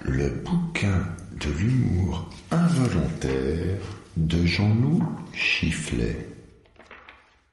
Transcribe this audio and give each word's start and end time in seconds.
Le 0.00 0.30
bouquin 0.44 1.06
de 1.40 1.50
l'humour 1.58 2.28
involontaire 2.50 3.78
de 4.16 4.44
Jean-Loup 4.46 5.02
Chifflet. 5.32 6.26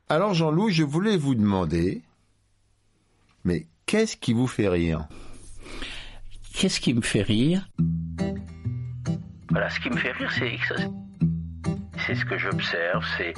Alors 0.10 0.34
Jean-Loup, 0.34 0.70
je 0.70 0.84
voulais 0.84 1.18
vous 1.18 1.36
demander, 1.36 2.02
mais 3.44 3.68
qu'est-ce 3.86 4.18
qui 4.18 4.34
vous 4.34 4.48
fait 4.48 4.70
rire? 4.70 5.08
Qu'est-ce 6.54 6.80
qui 6.80 6.94
me 6.94 7.02
fait 7.02 7.22
rire? 7.22 7.70
Voilà, 9.50 9.70
ce 9.70 9.80
qui 9.80 9.90
me 9.90 9.98
fait 9.98 10.12
rire, 10.12 10.32
c'est 10.38 10.58
c'est 12.06 12.16
ce 12.16 12.26
que 12.26 12.38
j'observe, 12.38 13.06
c'est 13.18 13.34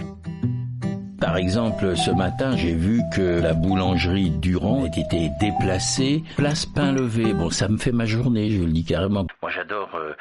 par 1.20 1.38
exemple, 1.38 1.96
ce 1.96 2.12
matin, 2.12 2.55
j'ai 2.55 2.73
vu 2.73 3.02
que 3.14 3.41
la 3.41 3.54
boulangerie 3.54 4.32
Durand 4.32 4.86
ait 4.86 5.00
été 5.00 5.30
déplacée, 5.40 6.23
place 6.38 6.66
Pain-Levé. 6.66 7.34
Bon, 7.34 7.50
ça 7.50 7.68
me 7.68 7.78
fait 7.78 7.92
ma 7.92 8.05
journée, 8.05 8.50
je 8.50 8.64
le 8.64 8.72
dis 8.72 8.84
carrément. 8.84 9.26
Moi, 9.42 9.52
j'adore 9.52 9.89
euh, 9.95 10.14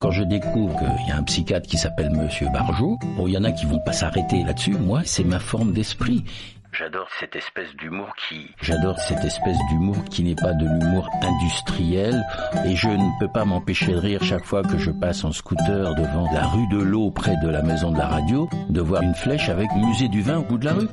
quand 0.00 0.10
je 0.10 0.24
découvre 0.24 0.76
qu'il 0.78 1.08
y 1.08 1.12
a 1.12 1.16
un 1.16 1.22
psychiatre 1.22 1.68
qui 1.68 1.78
s'appelle 1.78 2.10
Monsieur 2.10 2.48
Barjot. 2.52 2.98
Bon, 3.16 3.28
il 3.28 3.34
y 3.34 3.38
en 3.38 3.44
a 3.44 3.52
qui 3.52 3.66
vont 3.66 3.78
pas 3.80 3.92
s'arrêter 3.92 4.42
là-dessus. 4.42 4.72
Moi, 4.72 5.02
c'est 5.04 5.24
ma 5.24 5.38
forme 5.38 5.72
d'esprit. 5.72 6.24
J'adore 6.72 7.08
cette 7.20 7.36
espèce 7.36 7.76
d'humour 7.76 8.08
qui, 8.16 8.50
j'adore 8.62 8.98
cette 8.98 9.22
espèce 9.22 9.58
d'humour 9.68 10.02
qui 10.10 10.24
n'est 10.24 10.34
pas 10.34 10.54
de 10.54 10.64
l'humour 10.64 11.06
industriel 11.20 12.24
et 12.64 12.74
je 12.74 12.88
ne 12.88 13.20
peux 13.20 13.30
pas 13.30 13.44
m'empêcher 13.44 13.92
de 13.92 13.98
rire 13.98 14.24
chaque 14.24 14.46
fois 14.46 14.62
que 14.62 14.78
je 14.78 14.90
passe 14.90 15.22
en 15.22 15.32
scooter 15.32 15.94
devant 15.94 16.32
la 16.32 16.46
rue 16.46 16.66
de 16.68 16.78
l'eau 16.78 17.10
près 17.10 17.36
de 17.42 17.50
la 17.50 17.60
maison 17.60 17.90
de 17.90 17.98
la 17.98 18.06
radio, 18.06 18.48
de 18.70 18.80
voir 18.80 19.02
une 19.02 19.14
flèche 19.14 19.50
avec 19.50 19.70
musée 19.74 20.08
du 20.08 20.22
vin 20.22 20.38
au 20.38 20.44
bout 20.44 20.56
de 20.56 20.64
la 20.64 20.72
rue. 20.72 20.88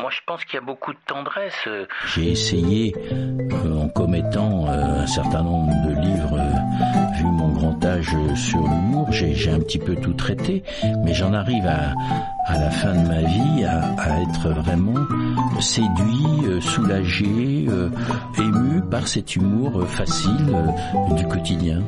Moi, 0.00 0.10
je 0.10 0.20
pense 0.26 0.44
qu'il 0.44 0.54
y 0.54 0.58
a 0.58 0.66
beaucoup 0.66 0.92
de 0.92 0.98
tendresse. 1.06 1.68
J'ai 2.14 2.30
essayé, 2.30 2.94
euh, 3.10 3.84
en 3.84 3.88
commettant 3.88 4.66
euh, 4.68 5.02
un 5.02 5.06
certain 5.06 5.42
nombre 5.42 5.72
de 5.88 6.00
livres, 6.00 6.38
euh, 6.38 7.05
mon 7.30 7.48
grand 7.48 7.84
âge 7.84 8.16
sur 8.34 8.60
l'humour, 8.60 9.08
j'ai 9.10 9.50
un 9.50 9.58
petit 9.60 9.78
peu 9.78 9.94
tout 9.96 10.12
traité, 10.14 10.62
mais 11.04 11.14
j'en 11.14 11.32
arrive 11.32 11.66
à, 11.66 11.94
à 12.46 12.58
la 12.58 12.70
fin 12.70 12.94
de 12.94 13.06
ma 13.08 13.22
vie 13.22 13.64
à, 13.64 13.94
à 13.98 14.20
être 14.22 14.50
vraiment 14.50 14.94
séduit, 15.60 16.60
soulagé, 16.60 17.66
ému 18.38 18.82
par 18.90 19.08
cet 19.08 19.36
humour 19.36 19.86
facile 19.86 20.46
du 21.16 21.26
quotidien. 21.26 21.82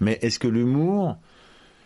Mais 0.00 0.18
est-ce 0.22 0.38
que 0.38 0.48
l'humour, 0.48 1.16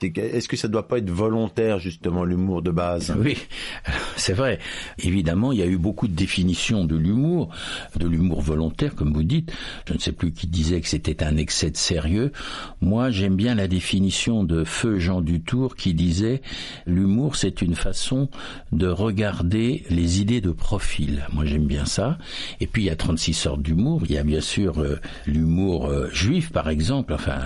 est-ce 0.06 0.48
que 0.48 0.56
ça 0.56 0.68
doit 0.68 0.88
pas 0.88 0.98
être 0.98 1.10
volontaire 1.10 1.78
justement 1.78 2.24
l'humour 2.24 2.62
de 2.62 2.70
base? 2.70 3.14
Oui, 3.18 3.36
c'est 4.16 4.32
vrai. 4.32 4.58
Évidemment, 4.98 5.52
il 5.52 5.58
y 5.58 5.62
a 5.62 5.66
eu 5.66 5.78
beaucoup 5.78 6.08
de 6.08 6.14
définitions 6.14 6.84
de 6.84 6.96
l'humour, 6.96 7.50
de 7.96 8.06
l'humour 8.06 8.40
volontaire 8.40 8.94
comme 8.94 9.12
vous 9.12 9.22
dites. 9.22 9.52
Je 9.88 9.94
ne 9.94 9.98
sais 9.98 10.12
plus 10.12 10.32
qui 10.32 10.46
disait 10.46 10.80
que 10.80 10.88
c'était 10.88 11.22
un 11.22 11.36
excès 11.36 11.70
de 11.70 11.76
sérieux. 11.76 12.32
Moi, 12.80 13.10
j'aime 13.10 13.36
bien 13.36 13.54
la 13.54 13.68
définition 13.68 14.44
de 14.44 14.64
Feu 14.64 14.98
Jean 14.98 15.20
Dutour 15.20 15.76
qui 15.76 15.94
disait 15.94 16.42
l'humour 16.86 17.36
c'est 17.36 17.62
une 17.62 17.74
façon 17.74 18.28
de 18.72 18.88
regarder 18.88 19.84
les 19.90 20.20
idées 20.20 20.40
de 20.40 20.50
profil. 20.50 21.26
Moi, 21.32 21.44
j'aime 21.44 21.66
bien 21.66 21.84
ça. 21.84 22.18
Et 22.60 22.66
puis 22.66 22.82
il 22.82 22.86
y 22.86 22.90
a 22.90 22.96
36 22.96 23.34
sortes 23.34 23.62
d'humour. 23.62 24.02
Il 24.04 24.12
y 24.12 24.18
a 24.18 24.24
bien 24.24 24.40
sûr 24.40 24.80
euh, 24.80 25.00
l'humour 25.26 25.86
euh, 25.86 26.08
juif 26.10 26.50
par 26.50 26.68
exemple, 26.68 27.12
enfin 27.12 27.40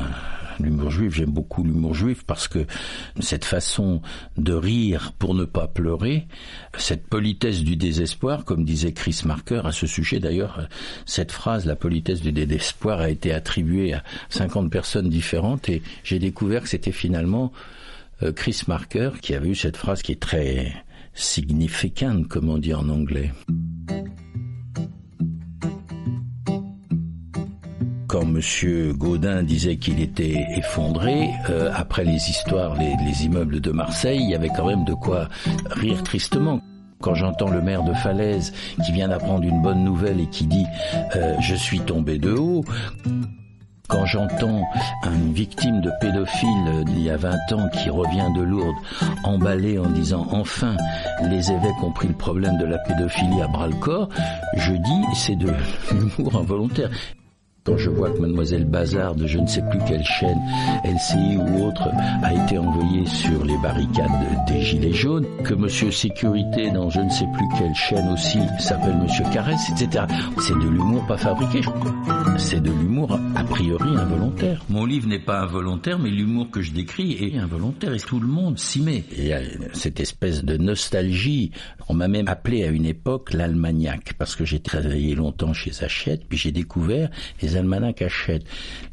l'humour 0.61 0.91
juif, 0.91 1.15
j'aime 1.15 1.31
beaucoup 1.31 1.63
l'humour 1.63 1.95
juif 1.95 2.25
parce 2.25 2.49
que 2.49 2.67
cette 3.21 3.45
façon 3.45 4.01
de 4.37 4.53
rire 4.53 5.13
pour 5.19 5.35
ne 5.35 5.45
pas 5.45 5.69
pleurer, 5.69 6.27
cette 6.77 7.07
politesse 7.07 7.63
du 7.63 7.77
désespoir, 7.77 8.45
comme 8.45 8.65
disait 8.65 8.93
Chris 8.93 9.23
Marker 9.25 9.63
à 9.65 9.73
ce 9.73 9.87
sujet 9.87 10.21
d'ailleurs, 10.21 10.69
cette 11.07 11.33
phrase, 11.33 11.67
la 11.67 11.77
politesse 11.77 12.21
du 12.21 12.33
désespoir, 12.33 13.01
a 13.01 13.11
été 13.11 13.33
attribuée 13.33 13.95
à 13.95 14.03
50 14.29 14.71
personnes 14.71 15.09
différentes 15.09 15.69
et 15.69 15.83
j'ai 16.05 16.19
découvert 16.19 16.63
que 16.63 16.69
c'était 16.69 16.93
finalement 16.93 17.53
euh, 18.23 18.33
Chris 18.33 18.63
Marker 18.67 19.11
qui 19.21 19.35
avait 19.35 19.51
eu 19.51 19.55
cette 19.55 19.77
phrase 19.77 20.03
qui 20.03 20.13
est 20.13 20.21
très 20.21 20.73
significante, 21.15 22.29
comme 22.29 22.49
on 22.49 22.59
dit 22.59 22.75
en 22.75 22.89
anglais. 22.89 23.33
Quand 28.09 28.25
Monsieur 28.25 28.95
Gaudin 28.95 29.43
disait 29.43 29.77
qu'il 29.77 30.01
était 30.01 30.47
effondré, 30.57 31.31
euh, 31.51 31.71
après 31.75 32.05
les 32.05 32.31
histoires, 32.31 32.75
les, 32.75 32.97
les 33.05 33.27
immeubles 33.27 33.61
de 33.61 33.71
Marseille, 33.71 34.19
il 34.23 34.31
y 34.31 34.35
avait 34.35 34.49
quand 34.49 34.67
même 34.67 34.85
de 34.85 34.95
quoi 34.95 35.29
rire 35.71 36.03
tristement 36.03 36.61
quand 37.01 37.15
j'entends 37.15 37.51
le 37.51 37.61
maire 37.61 37.85
de 37.85 37.93
Falaise 37.95 38.53
qui 38.85 38.93
vient 38.93 39.09
d'apprendre 39.09 39.45
une 39.45 39.63
bonne 39.63 39.85
nouvelle 39.85 40.21
et 40.21 40.27
qui 40.27 40.47
dit 40.47 40.65
euh, 41.17 41.37
je 41.41 41.55
suis 41.55 41.81
tombé 41.81 42.19
de 42.19 42.33
haut, 42.33 42.65
quand 43.89 44.05
j'entends 44.07 44.63
une 45.05 45.33
victime 45.33 45.81
de 45.81 45.91
pédophile 46.01 46.85
d'il 46.87 47.01
y 47.01 47.11
a 47.11 47.17
20 47.17 47.53
ans 47.53 47.69
qui 47.69 47.89
revient 47.91 48.29
de 48.35 48.43
Lourdes 48.43 48.77
emballé 49.25 49.79
en 49.79 49.89
disant 49.91 50.27
enfin 50.31 50.77
les 51.23 51.51
évêques 51.51 51.83
ont 51.83 51.93
pris 51.93 52.09
le 52.09 52.15
problème 52.15 52.57
de 52.59 52.65
la 52.65 52.79
pédophilie 52.79 53.43
à 53.43 53.49
bras 53.49 53.69
le 53.69 53.77
corps, 53.77 54.09
je 54.57 54.73
dis 54.73 55.05
c'est 55.15 55.37
de 55.37 55.53
l'humour 55.93 56.37
involontaire. 56.37 56.91
Quand 57.69 57.77
je 57.77 57.91
vois 57.91 58.11
que 58.11 58.21
mademoiselle 58.21 58.65
Bazar 58.65 59.15
de 59.15 59.27
je 59.27 59.39
ne 59.39 59.47
sais 59.47 59.61
plus 59.69 59.79
quelle 59.87 60.03
chaîne, 60.03 60.39
LCI 60.85 61.37
ou 61.37 61.67
autre, 61.67 61.87
a 62.23 62.33
été 62.33 62.57
envoyée 62.57 63.05
sur 63.05 63.45
les 63.45 63.59
barricades 63.59 64.47
des 64.47 64.63
Gilets 64.63 64.95
jaunes, 64.95 65.27
que 65.45 65.53
monsieur 65.53 65.91
Sécurité 65.91 66.71
dans 66.71 66.89
je 66.89 67.01
ne 67.01 67.11
sais 67.11 67.27
plus 67.27 67.45
quelle 67.59 67.75
chaîne 67.75 68.09
aussi 68.11 68.39
s'appelle 68.59 68.97
monsieur 68.97 69.25
Caresse, 69.35 69.69
etc. 69.71 70.07
C'est 70.41 70.55
de 70.55 70.67
l'humour 70.67 71.07
pas 71.07 71.19
fabriqué. 71.19 71.61
C'est 72.39 72.63
de 72.63 72.71
l'humour 72.71 73.21
a 73.37 73.45
priori 73.45 73.95
involontaire. 73.97 74.65
Mon 74.71 74.87
livre 74.87 75.07
n'est 75.07 75.19
pas 75.19 75.41
involontaire, 75.41 75.99
mais 75.99 76.09
l'humour 76.09 76.51
que 76.51 76.63
je 76.63 76.73
décris 76.73 77.19
est 77.21 77.37
involontaire 77.37 77.93
et 77.93 78.01
tout 78.01 78.19
le 78.19 78.29
monde 78.29 78.59
s'y 78.59 78.81
met. 78.81 79.05
Il 79.15 79.59
cette 79.75 80.01
espèce 80.01 80.43
de 80.43 80.57
nostalgie. 80.57 81.51
On 81.91 81.95
m'a 81.95 82.09
même 82.09 82.29
appelé 82.29 82.65
à 82.65 82.69
une 82.69 82.87
époque 82.87 83.35
l'Almagnac 83.35 84.15
parce 84.19 84.37
que 84.37 84.47
j'ai 84.47 84.61
travaillé 84.61 85.15
longtemps 85.15 85.53
chez 85.53 85.73
Hachette, 85.83 86.27
puis 86.27 86.39
j'ai 86.39 86.53
découvert 86.53 87.11
les 87.43 87.58
almanachs 87.59 88.03
Hachette. 88.03 88.45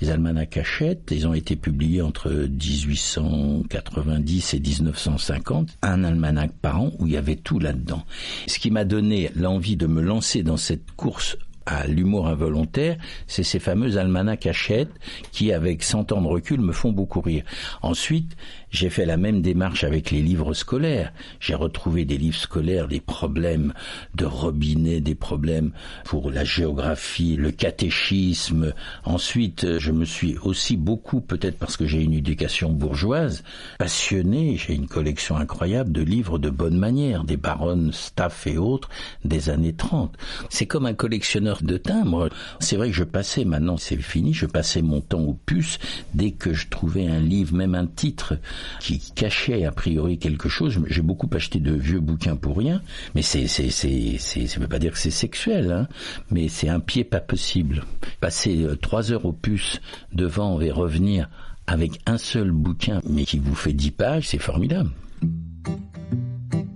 Les 0.01 0.09
almanachs 0.09 0.57
Hachette, 0.57 1.11
ils 1.11 1.27
ont 1.27 1.33
été 1.33 1.55
publiés 1.55 2.01
entre 2.01 2.29
1890 2.31 4.53
et 4.53 4.59
1950, 4.59 5.77
un 5.81 6.03
almanach 6.03 6.51
par 6.61 6.81
an 6.81 6.91
où 6.99 7.07
il 7.07 7.13
y 7.13 7.17
avait 7.17 7.37
tout 7.37 7.59
là-dedans. 7.59 8.03
Ce 8.47 8.59
qui 8.59 8.71
m'a 8.71 8.83
donné 8.83 9.31
l'envie 9.35 9.77
de 9.77 9.87
me 9.87 10.01
lancer 10.01 10.43
dans 10.43 10.57
cette 10.57 10.91
course 10.97 11.37
à 11.65 11.87
l'humour 11.87 12.27
involontaire, 12.27 12.97
c'est 13.27 13.43
ces 13.43 13.59
fameux 13.59 13.97
almanachs 13.97 14.45
Hachette 14.45 14.91
qui, 15.31 15.51
avec 15.51 15.83
100 15.83 16.11
ans 16.11 16.21
de 16.21 16.27
recul, 16.27 16.61
me 16.61 16.71
font 16.71 16.91
beaucoup 16.91 17.21
rire. 17.21 17.43
Ensuite, 17.81 18.35
j'ai 18.75 18.89
fait 18.89 19.05
la 19.05 19.15
même 19.15 19.41
démarche 19.41 19.85
avec 19.85 20.11
les 20.11 20.21
livres 20.21 20.53
scolaires. 20.53 21.13
J'ai 21.39 21.55
retrouvé 21.55 22.03
des 22.03 22.17
livres 22.17 22.37
scolaires, 22.37 22.87
des 22.89 22.99
problèmes 22.99 23.73
de 24.15 24.25
robinet, 24.25 24.99
des 24.99 25.15
problèmes 25.15 25.71
pour 26.03 26.29
la 26.29 26.43
géographie, 26.43 27.37
le 27.37 27.51
catéchisme. 27.51 28.73
Ensuite, 29.05 29.79
je 29.79 29.91
me 29.91 30.03
suis 30.03 30.37
aussi 30.39 30.75
beaucoup, 30.75 31.21
peut-être 31.21 31.57
parce 31.57 31.77
que 31.77 31.85
j'ai 31.85 32.01
une 32.01 32.13
éducation 32.13 32.69
bourgeoise, 32.69 33.43
passionné. 33.79 34.57
J'ai 34.57 34.73
une 34.73 34.87
collection 34.87 35.37
incroyable 35.37 35.93
de 35.93 36.01
livres 36.01 36.37
de 36.37 36.49
bonne 36.49 36.77
manière, 36.77 37.23
des 37.23 37.37
baronnes 37.37 37.93
Staff 37.93 38.45
et 38.45 38.57
autres 38.57 38.89
des 39.23 39.49
années 39.49 39.73
30. 39.73 40.17
C'est 40.49 40.65
comme 40.65 40.85
un 40.85 40.93
collectionneur 40.93 41.63
de 41.63 41.77
timbres. 41.77 42.29
C'est 42.59 42.75
vrai 42.75 42.89
que 42.89 42.95
je 42.95 43.05
passais, 43.05 43.45
maintenant 43.45 43.77
c'est 43.77 43.95
fini, 43.95 44.33
je 44.33 44.45
passais 44.45 44.81
mon 44.81 44.99
temps 44.99 45.21
aux 45.21 45.39
puces 45.45 45.79
dès 46.13 46.31
que 46.31 46.53
je 46.53 46.67
trouvais 46.67 47.07
un 47.07 47.21
livre, 47.21 47.55
même 47.55 47.75
un 47.75 47.87
titre 47.87 48.35
qui 48.79 48.99
cachait 49.15 49.65
a 49.65 49.71
priori 49.71 50.17
quelque 50.17 50.49
chose. 50.49 50.79
J'ai 50.87 51.01
beaucoup 51.01 51.29
acheté 51.33 51.59
de 51.59 51.73
vieux 51.73 51.99
bouquins 51.99 52.35
pour 52.35 52.57
rien, 52.57 52.81
mais 53.13 53.21
c'est, 53.21 53.47
c'est, 53.47 53.69
c'est, 53.69 54.17
c'est, 54.19 54.47
ça 54.47 54.59
veut 54.59 54.67
pas 54.67 54.79
dire 54.79 54.91
que 54.91 54.97
c'est 54.97 55.11
sexuel, 55.11 55.71
hein, 55.71 55.87
mais 56.31 56.47
c'est 56.47 56.69
un 56.69 56.79
pied 56.79 57.03
pas 57.03 57.19
possible. 57.19 57.83
Passer 58.19 58.63
euh, 58.63 58.75
trois 58.75 59.11
heures 59.11 59.25
au 59.25 59.33
puces 59.33 59.79
devant 60.13 60.59
et 60.61 60.71
revenir 60.71 61.29
avec 61.67 61.99
un 62.05 62.17
seul 62.17 62.51
bouquin, 62.51 63.01
mais 63.09 63.25
qui 63.25 63.39
vous 63.39 63.55
fait 63.55 63.73
dix 63.73 63.91
pages, 63.91 64.27
c'est 64.27 64.37
formidable. 64.37 64.91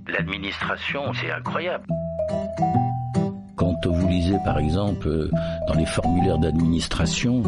L'administration, 0.07 1.13
c'est 1.13 1.31
incroyable. 1.31 1.85
lisez 4.09 4.37
par 4.43 4.57
exemple 4.57 5.07
euh, 5.07 5.31
dans 5.67 5.75
les 5.75 5.85
formulaires 5.85 6.39
d'administration, 6.39 7.43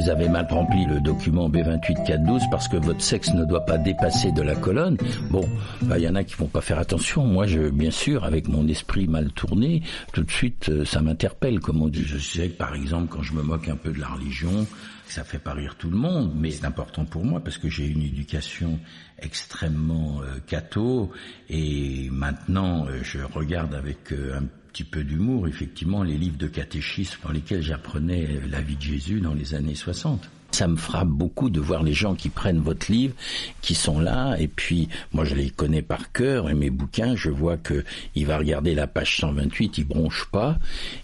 vous 0.00 0.08
avez 0.08 0.30
mal 0.30 0.46
rempli 0.48 0.86
le 0.86 0.98
document 0.98 1.50
B28412 1.50 2.48
parce 2.50 2.68
que 2.68 2.78
votre 2.78 3.02
sexe 3.02 3.34
ne 3.34 3.44
doit 3.44 3.66
pas 3.66 3.76
dépasser 3.76 4.32
de 4.32 4.40
la 4.40 4.54
colonne. 4.54 4.96
Bon, 5.30 5.46
bah, 5.82 5.98
il 5.98 6.04
y 6.04 6.08
en 6.08 6.14
a 6.14 6.24
qui 6.24 6.36
vont 6.36 6.46
pas 6.46 6.62
faire 6.62 6.78
attention. 6.78 7.26
Moi, 7.26 7.46
je, 7.46 7.68
bien 7.68 7.90
sûr, 7.90 8.24
avec 8.24 8.48
mon 8.48 8.66
esprit 8.66 9.06
mal 9.06 9.30
tourné, 9.32 9.82
tout 10.14 10.22
de 10.22 10.30
suite, 10.30 10.70
euh, 10.70 10.86
ça 10.86 11.02
m'interpelle. 11.02 11.60
Comme 11.60 11.82
on 11.82 11.88
dit, 11.88 12.04
je 12.04 12.16
sais 12.16 12.48
par 12.48 12.74
exemple, 12.74 13.08
quand 13.10 13.22
je 13.22 13.34
me 13.34 13.42
moque 13.42 13.68
un 13.68 13.76
peu 13.76 13.92
de 13.92 14.00
la 14.00 14.08
religion, 14.08 14.66
ça 15.10 15.24
fait 15.24 15.38
pas 15.38 15.52
rire 15.52 15.74
tout 15.76 15.90
le 15.90 15.96
monde, 15.96 16.32
mais 16.36 16.50
c'est 16.50 16.64
important 16.64 17.04
pour 17.04 17.24
moi 17.24 17.40
parce 17.40 17.58
que 17.58 17.68
j'ai 17.68 17.86
une 17.86 18.02
éducation 18.02 18.78
extrêmement 19.18 20.22
euh, 20.22 20.38
catho 20.46 21.10
et 21.48 22.08
maintenant 22.10 22.86
euh, 22.86 23.00
je 23.02 23.18
regarde 23.18 23.74
avec 23.74 24.12
euh, 24.12 24.38
un 24.38 24.44
petit 24.70 24.84
peu 24.84 25.02
d'humour 25.02 25.48
effectivement 25.48 26.04
les 26.04 26.16
livres 26.16 26.38
de 26.38 26.46
catéchisme 26.46 27.18
dans 27.24 27.32
lesquels 27.32 27.62
j'apprenais 27.62 28.40
la 28.48 28.60
vie 28.60 28.76
de 28.76 28.82
Jésus 28.82 29.20
dans 29.20 29.34
les 29.34 29.54
années 29.54 29.74
60. 29.74 30.30
Ça 30.52 30.66
me 30.68 30.76
frappe 30.76 31.08
beaucoup 31.08 31.48
de 31.48 31.60
voir 31.60 31.82
les 31.82 31.92
gens 31.92 32.14
qui 32.14 32.28
prennent 32.28 32.60
votre 32.60 32.90
livre, 32.90 33.14
qui 33.62 33.74
sont 33.74 34.00
là, 34.00 34.36
et 34.38 34.48
puis 34.48 34.88
moi 35.12 35.24
je 35.24 35.34
les 35.34 35.50
connais 35.50 35.82
par 35.82 36.12
cœur, 36.12 36.50
et 36.50 36.54
mes 36.54 36.70
bouquins, 36.70 37.14
je 37.14 37.30
vois 37.30 37.56
que 37.56 37.84
il 38.14 38.26
va 38.26 38.38
regarder 38.38 38.74
la 38.74 38.86
page 38.86 39.16
128, 39.18 39.78
il 39.78 39.84
bronche 39.84 40.26
pas, 40.30 40.58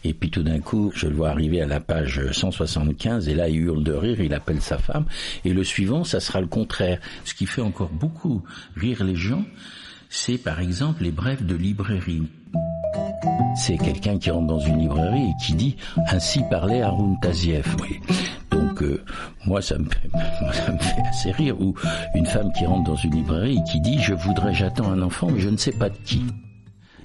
et 0.04 0.14
puis 0.14 0.30
tout 0.30 0.42
d'un 0.42 0.60
coup, 0.60 0.92
je 0.94 1.06
le 1.06 1.14
vois 1.14 1.30
arriver 1.30 1.60
à 1.60 1.66
la 1.66 1.80
page 1.80 2.20
175, 2.32 3.28
et 3.28 3.34
là 3.34 3.48
il 3.48 3.60
hurle 3.60 3.84
de 3.84 3.92
rire, 3.92 4.20
il 4.20 4.34
appelle 4.34 4.60
sa 4.60 4.78
femme, 4.78 5.06
et 5.44 5.52
le 5.52 5.64
suivant, 5.64 6.02
ça 6.02 6.20
sera 6.20 6.40
le 6.40 6.48
contraire. 6.48 7.00
Ce 7.24 7.34
qui 7.34 7.46
fait 7.46 7.62
encore 7.62 7.90
beaucoup 7.90 8.42
rire 8.76 9.04
les 9.04 9.16
gens, 9.16 9.44
c'est 10.08 10.38
par 10.38 10.60
exemple 10.60 11.04
les 11.04 11.12
brèves 11.12 11.46
de 11.46 11.54
librairie. 11.54 12.24
C'est 13.56 13.78
quelqu'un 13.78 14.18
qui 14.18 14.30
rentre 14.30 14.46
dans 14.46 14.58
une 14.58 14.78
librairie 14.78 15.30
et 15.30 15.44
qui 15.44 15.54
dit 15.54 15.76
ainsi 16.08 16.40
parlait 16.50 16.82
Arun 16.82 17.16
Taziev. 17.22 17.74
Donc 18.50 18.82
euh, 18.82 19.02
moi 19.46 19.62
ça 19.62 19.78
me 19.78 19.84
moi, 20.40 20.52
ça 20.52 20.72
me 20.72 20.78
fait 20.78 21.02
assez 21.08 21.32
rire 21.32 21.60
ou 21.60 21.74
une 22.14 22.26
femme 22.26 22.52
qui 22.52 22.66
rentre 22.66 22.84
dans 22.84 22.96
une 22.96 23.14
librairie 23.14 23.58
et 23.58 23.70
qui 23.70 23.80
dit 23.80 23.98
je 24.00 24.14
voudrais 24.14 24.54
j'attends 24.54 24.90
un 24.90 25.02
enfant 25.02 25.28
mais 25.30 25.40
je 25.40 25.48
ne 25.48 25.56
sais 25.56 25.72
pas 25.72 25.88
de 25.88 25.96
qui. 26.04 26.22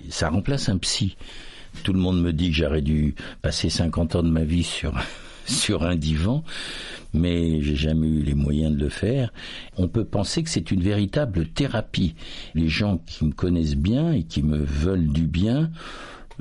Ça 0.10 0.30
remplace 0.30 0.68
un 0.70 0.78
psy. 0.78 1.16
Tout 1.84 1.94
le 1.94 2.00
monde 2.00 2.22
me 2.22 2.34
dit 2.34 2.50
que 2.50 2.58
j'aurais 2.58 2.82
dû 2.82 3.16
passer 3.42 3.70
50 3.70 4.16
ans 4.16 4.24
de 4.24 4.30
ma 4.30 4.44
vie 4.44 4.64
sur 4.64 4.94
sur 5.51 5.83
un 5.83 5.95
divan, 5.95 6.44
mais 7.13 7.62
j'ai 7.62 7.75
jamais 7.75 8.07
eu 8.07 8.21
les 8.21 8.33
moyens 8.36 8.75
de 8.75 8.80
le 8.80 8.89
faire. 8.89 9.31
On 9.77 9.88
peut 9.88 10.06
penser 10.06 10.44
que 10.44 10.50
c'est 10.50 10.71
une 10.71 10.81
véritable 10.81 11.48
thérapie. 11.48 12.15
Les 12.56 12.68
gens 12.68 13.00
qui 13.06 13.25
me 13.25 13.31
connaissent 13.31 13.75
bien 13.75 14.13
et 14.13 14.24
qui 14.24 14.44
me 14.44 14.57
veulent 14.57 15.07
du 15.07 15.27
bien 15.27 15.69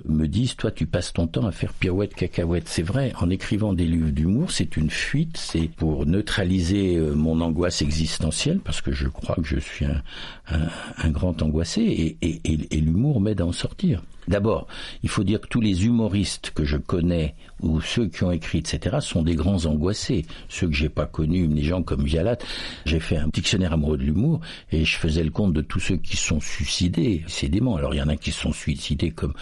me 0.07 0.27
disent 0.27 0.57
toi 0.57 0.71
tu 0.71 0.87
passes 0.87 1.13
ton 1.13 1.27
temps 1.27 1.45
à 1.45 1.53
faire 1.53 1.75
pirouette 1.75 2.15
cacahuète 2.15 2.69
c'est 2.69 2.81
vrai 2.83 3.13
en 3.21 3.29
écrivant 3.29 3.75
des 3.75 3.85
livres 3.85 4.11
d'humour 4.11 4.51
c'est 4.51 4.79
une 4.79 4.89
fuite 4.89 5.37
c'est 5.37 5.69
pour 5.69 6.07
neutraliser 6.07 6.97
euh, 6.97 7.15
mon 7.15 7.43
angoisse 7.43 7.83
existentielle 7.83 8.61
parce 8.61 8.81
que 8.81 8.93
je 8.93 9.09
crois 9.09 9.35
que 9.35 9.45
je 9.45 9.59
suis 9.59 9.85
un, 9.85 11.11
grand 11.11 11.43
angoissé 11.43 12.17
et 12.23 12.81
l'humour 12.81 13.21
m'aide 13.21 13.43
à 13.43 13.47
en 13.47 13.53
sortir 13.53 14.03
D'abord, 14.29 14.67
il 15.03 15.09
faut 15.09 15.25
dire 15.25 15.41
que 15.41 15.49
tous 15.49 15.61
les 15.61 15.87
humoristes 15.87 16.53
que 16.55 16.65
je 16.65 16.77
connais 16.77 17.35
ou 17.63 17.81
ceux 17.81 18.09
qui 18.09 18.25
ont 18.25 18.31
écrit, 18.31 18.59
etc., 18.59 18.99
sont 19.01 19.23
des 19.23 19.35
grands 19.35 19.67
angoissés. 19.67 20.25
Ceux 20.49 20.69
que 20.69 20.75
j'ai 20.75 20.89
pas 20.89 21.07
connus, 21.07 21.47
des 21.49 21.63
gens 21.63 21.83
comme 21.83 22.05
Vialat, 22.05 22.39
j'ai 22.85 23.01
fait 23.01 23.17
un 23.17 23.29
dictionnaire 23.29 23.73
amoureux 23.73 23.99
de 23.99 24.05
l'humour 24.05 24.41
et 24.73 24.85
je 24.85 24.97
faisais 24.97 25.23
le 25.23 25.31
compte 25.31 25.53
de 25.53 25.61
tous 25.61 25.81
ceux 25.81 25.97
qui 25.97 26.17
sont 26.17 26.41
suicidés, 26.41 27.23
c'est 27.27 27.49
dément. 27.49 27.77
Alors 27.77 27.95
il 27.95 27.99
y 27.99 28.03
en 28.03 28.09
a 28.09 28.17
qui 28.17 28.33
sont 28.33 28.53
suicidés 28.53 29.11
comme 29.11 29.35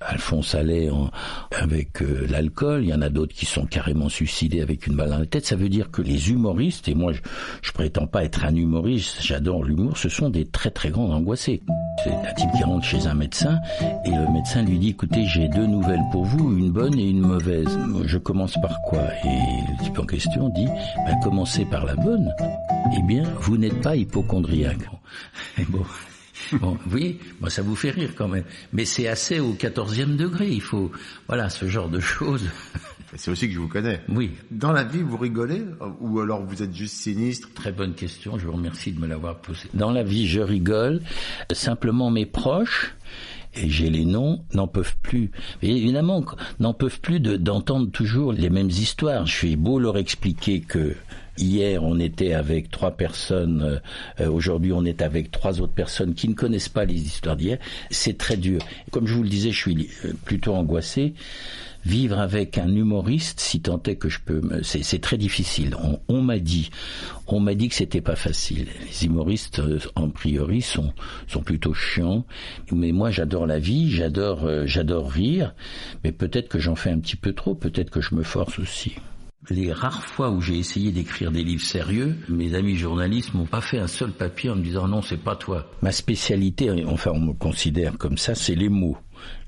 Alphonse 0.00 0.54
Allais 0.54 0.88
avec 1.50 2.02
euh, 2.02 2.26
l'alcool, 2.30 2.84
il 2.84 2.88
y 2.88 2.94
en 2.94 3.02
a 3.02 3.08
d'autres 3.08 3.34
qui 3.34 3.46
sont 3.46 3.66
carrément 3.66 4.08
suicidés 4.08 4.60
avec 4.60 4.86
une 4.86 4.94
balle 4.94 5.10
dans 5.10 5.18
la 5.18 5.26
tête. 5.26 5.46
Ça 5.46 5.56
veut 5.56 5.68
dire 5.68 5.90
que 5.90 6.02
les 6.02 6.30
humoristes, 6.30 6.88
et 6.88 6.94
moi 6.94 7.12
je, 7.12 7.20
je 7.62 7.72
prétends 7.72 8.06
pas 8.06 8.24
être 8.24 8.44
un 8.44 8.54
humoriste, 8.54 9.18
j'adore 9.20 9.64
l'humour, 9.64 9.96
ce 9.96 10.08
sont 10.08 10.30
des 10.30 10.46
très 10.46 10.70
très 10.70 10.90
grands 10.90 11.10
angoissés. 11.10 11.62
C'est 12.04 12.10
un 12.10 12.34
type 12.34 12.50
qui 12.56 12.62
rentre 12.62 12.84
chez 12.84 13.06
un 13.06 13.14
médecin 13.14 13.58
et 14.04 14.10
le 14.10 14.25
médecin 14.32 14.62
lui 14.62 14.78
dit 14.78 14.90
écoutez, 14.90 15.26
j'ai 15.26 15.48
deux 15.48 15.66
nouvelles 15.66 16.02
pour 16.12 16.24
vous, 16.24 16.56
une 16.56 16.70
bonne 16.70 16.98
et 16.98 17.08
une 17.08 17.20
mauvaise. 17.20 17.78
Je 18.04 18.18
commence 18.18 18.54
par 18.60 18.80
quoi? 18.82 19.02
Et 19.24 19.28
le 19.28 19.84
type 19.84 19.98
en 19.98 20.06
question 20.06 20.48
dit 20.50 20.66
ben, 21.04 21.18
commencez 21.22 21.64
par 21.64 21.84
la 21.84 21.94
bonne. 21.96 22.32
Eh 22.96 23.02
bien, 23.02 23.24
vous 23.40 23.56
n'êtes 23.56 23.80
pas 23.80 23.96
hypochondriaque. 23.96 24.88
bon. 25.68 25.84
Bon, 26.52 26.78
oui, 26.92 27.18
bon, 27.40 27.48
ça 27.48 27.62
vous 27.62 27.74
fait 27.74 27.90
rire 27.90 28.10
quand 28.14 28.28
même. 28.28 28.44
Mais 28.72 28.84
c'est 28.84 29.08
assez 29.08 29.40
au 29.40 29.54
quatorzième 29.54 30.16
degré. 30.16 30.48
Il 30.48 30.60
faut, 30.60 30.92
voilà, 31.26 31.48
ce 31.48 31.66
genre 31.66 31.88
de 31.88 31.98
choses. 31.98 32.44
C'est 33.14 33.30
aussi 33.30 33.48
que 33.48 33.54
je 33.54 33.60
vous 33.60 33.68
connais. 33.68 34.00
Oui. 34.08 34.32
Dans 34.50 34.72
la 34.72 34.84
vie, 34.84 35.00
vous 35.00 35.16
rigolez? 35.16 35.62
Ou 36.00 36.20
alors 36.20 36.44
vous 36.44 36.62
êtes 36.62 36.74
juste 36.74 36.96
sinistre? 36.96 37.48
Très 37.54 37.72
bonne 37.72 37.94
question. 37.94 38.36
Je 38.38 38.46
vous 38.46 38.52
remercie 38.52 38.92
de 38.92 39.00
me 39.00 39.06
l'avoir 39.06 39.38
posée. 39.38 39.68
Dans 39.74 39.90
la 39.90 40.02
vie, 40.02 40.26
je 40.26 40.40
rigole. 40.40 41.00
Simplement, 41.52 42.10
mes 42.10 42.26
proches 42.26 42.94
et 43.56 43.68
j'ai 43.68 43.90
les 43.90 44.04
noms, 44.04 44.44
n'en 44.54 44.66
peuvent 44.66 44.96
plus. 45.02 45.30
Et 45.62 45.70
évidemment, 45.70 46.24
n'en 46.60 46.74
peuvent 46.74 47.00
plus 47.00 47.20
d'entendre 47.20 47.90
toujours 47.90 48.32
les 48.32 48.50
mêmes 48.50 48.70
histoires. 48.70 49.26
Je 49.26 49.34
suis 49.34 49.56
beau 49.56 49.78
leur 49.78 49.96
expliquer 49.96 50.60
que 50.60 50.94
Hier, 51.38 51.84
on 51.84 51.98
était 51.98 52.32
avec 52.32 52.70
trois 52.70 52.92
personnes. 52.92 53.80
Euh, 54.20 54.30
Aujourd'hui, 54.30 54.72
on 54.72 54.86
est 54.86 55.02
avec 55.02 55.30
trois 55.30 55.60
autres 55.60 55.74
personnes 55.74 56.14
qui 56.14 56.28
ne 56.28 56.34
connaissent 56.34 56.70
pas 56.70 56.86
les 56.86 56.94
histoires 56.94 57.36
d'hier. 57.36 57.58
C'est 57.90 58.16
très 58.16 58.38
dur. 58.38 58.60
Comme 58.90 59.06
je 59.06 59.12
vous 59.12 59.22
le 59.22 59.28
disais, 59.28 59.50
je 59.52 59.58
suis 59.58 59.90
plutôt 60.24 60.54
angoissé. 60.54 61.12
Vivre 61.86 62.18
avec 62.18 62.58
un 62.58 62.74
humoriste, 62.74 63.38
si 63.38 63.60
tant 63.60 63.80
est 63.84 63.94
que 63.94 64.08
je 64.08 64.18
peux, 64.18 64.42
c'est 64.62 65.00
très 65.00 65.16
difficile. 65.16 65.76
On, 65.80 66.00
on 66.08 66.20
m'a 66.20 66.40
dit, 66.40 66.70
on 67.28 67.38
m'a 67.38 67.54
dit 67.54 67.68
que 67.68 67.76
c'était 67.76 68.00
pas 68.00 68.16
facile. 68.16 68.66
Les 68.88 69.06
humoristes, 69.06 69.62
en 69.94 70.08
priori, 70.08 70.62
sont 70.62 70.92
sont 71.28 71.42
plutôt 71.42 71.74
chiants. 71.74 72.26
Mais 72.72 72.90
moi, 72.90 73.12
j'adore 73.12 73.46
la 73.46 73.60
vie, 73.60 73.88
j'adore 73.88 74.46
euh, 74.46 74.64
j'adore 74.66 75.12
rire. 75.12 75.54
Mais 76.02 76.10
peut-être 76.10 76.48
que 76.48 76.58
j'en 76.58 76.74
fais 76.74 76.90
un 76.90 76.98
petit 76.98 77.14
peu 77.14 77.32
trop. 77.32 77.54
Peut-être 77.54 77.90
que 77.90 78.00
je 78.00 78.16
me 78.16 78.24
force 78.24 78.58
aussi 78.58 78.96
les 79.50 79.72
rares 79.72 80.02
fois 80.02 80.30
où 80.30 80.40
j'ai 80.40 80.58
essayé 80.58 80.90
d'écrire 80.90 81.30
des 81.30 81.44
livres 81.44 81.64
sérieux, 81.64 82.16
mes 82.28 82.54
amis 82.54 82.76
journalistes 82.76 83.34
m'ont 83.34 83.46
pas 83.46 83.60
fait 83.60 83.78
un 83.78 83.86
seul 83.86 84.10
papier 84.10 84.50
en 84.50 84.56
me 84.56 84.62
disant 84.62 84.88
non, 84.88 85.02
c'est 85.02 85.16
pas 85.16 85.36
toi. 85.36 85.70
Ma 85.82 85.92
spécialité, 85.92 86.84
enfin 86.86 87.12
on 87.14 87.20
me 87.20 87.32
considère 87.32 87.96
comme 87.98 88.18
ça, 88.18 88.34
c'est 88.34 88.54
les 88.54 88.68
mots. 88.68 88.96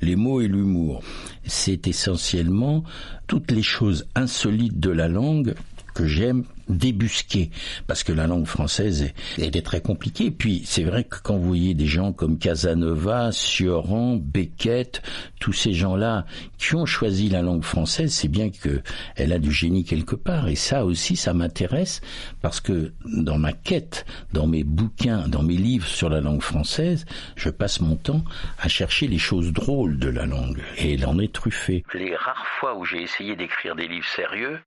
Les 0.01 0.17
mots 0.17 0.41
et 0.41 0.49
l'humour. 0.49 1.03
C'est 1.45 1.87
essentiellement 1.87 2.85
toutes 3.27 3.51
les 3.51 3.63
choses 3.63 4.07
insolites 4.15 4.81
de 4.81 4.91
la 4.91 5.09
langue 5.09 5.55
que 5.95 6.07
j'aime 6.07 6.45
débusquer 6.69 7.51
parce 7.87 8.03
que 8.05 8.13
la 8.13 8.27
langue 8.27 8.47
française 8.47 9.13
est, 9.39 9.59
très 9.65 9.81
compliquée. 9.81 10.31
Puis 10.31 10.63
c'est 10.65 10.85
vrai 10.85 11.05
que 11.05 11.17
quand 11.23 11.37
vous 11.37 11.49
voyez 11.49 11.75
des 11.75 11.87
gens 11.87 12.13
comme 12.13 12.39
Casanova, 12.39 13.33
Sioran, 13.33 14.17
Beckett, 14.17 15.03
tous 15.41 15.53
ces 15.53 15.73
gens-là 15.73 16.27
qui 16.59 16.75
ont 16.75 16.87
choisi 16.87 17.29
la 17.29 17.43
langue 17.43 17.65
française, 17.65 18.13
c'est 18.13 18.29
bien 18.29 18.51
que 18.51 18.81
elle 19.17 19.33
a 19.33 19.39
du 19.39 19.51
génie 19.51 19.85
quelque 19.85 20.15
part. 20.15 20.49
Et 20.49 20.55
ça 20.55 20.85
aussi, 20.85 21.17
ça 21.17 21.35
m'intéresse 21.35 22.01
parce 22.41 22.61
que 22.61 22.93
dans 23.05 23.39
ma 23.39 23.53
quête, 23.53 24.07
dans 24.33 24.47
mes 24.47 24.65
bouquins, 24.65 25.29
dans 25.29 25.43
mes 25.43 25.57
livres 25.57 25.87
sur 25.87 26.09
la 26.09 26.21
langue 26.21 26.43
française, 26.43 27.05
je 27.37 27.51
passe 27.51 27.81
mon 27.81 27.97
temps 27.97 28.23
à 28.59 28.69
chercher 28.69 29.09
les 29.09 29.19
choses 29.19 29.53
drôles 29.53 29.99
de 29.99 30.09
la 30.09 30.27
langue 30.27 30.63
et 30.77 30.95
elle 30.95 31.07
en 31.07 31.19
est 31.19 31.33
truffée. 31.33 31.85
Les 31.95 32.15
rares 32.15 32.47
fois 32.61 32.77
où 32.77 32.85
j'ai 32.85 33.03
essayé 33.03 33.37
d'écrire 33.37 33.75
des 33.75 33.89
livres 33.89 34.09
sérieux, 34.09 34.61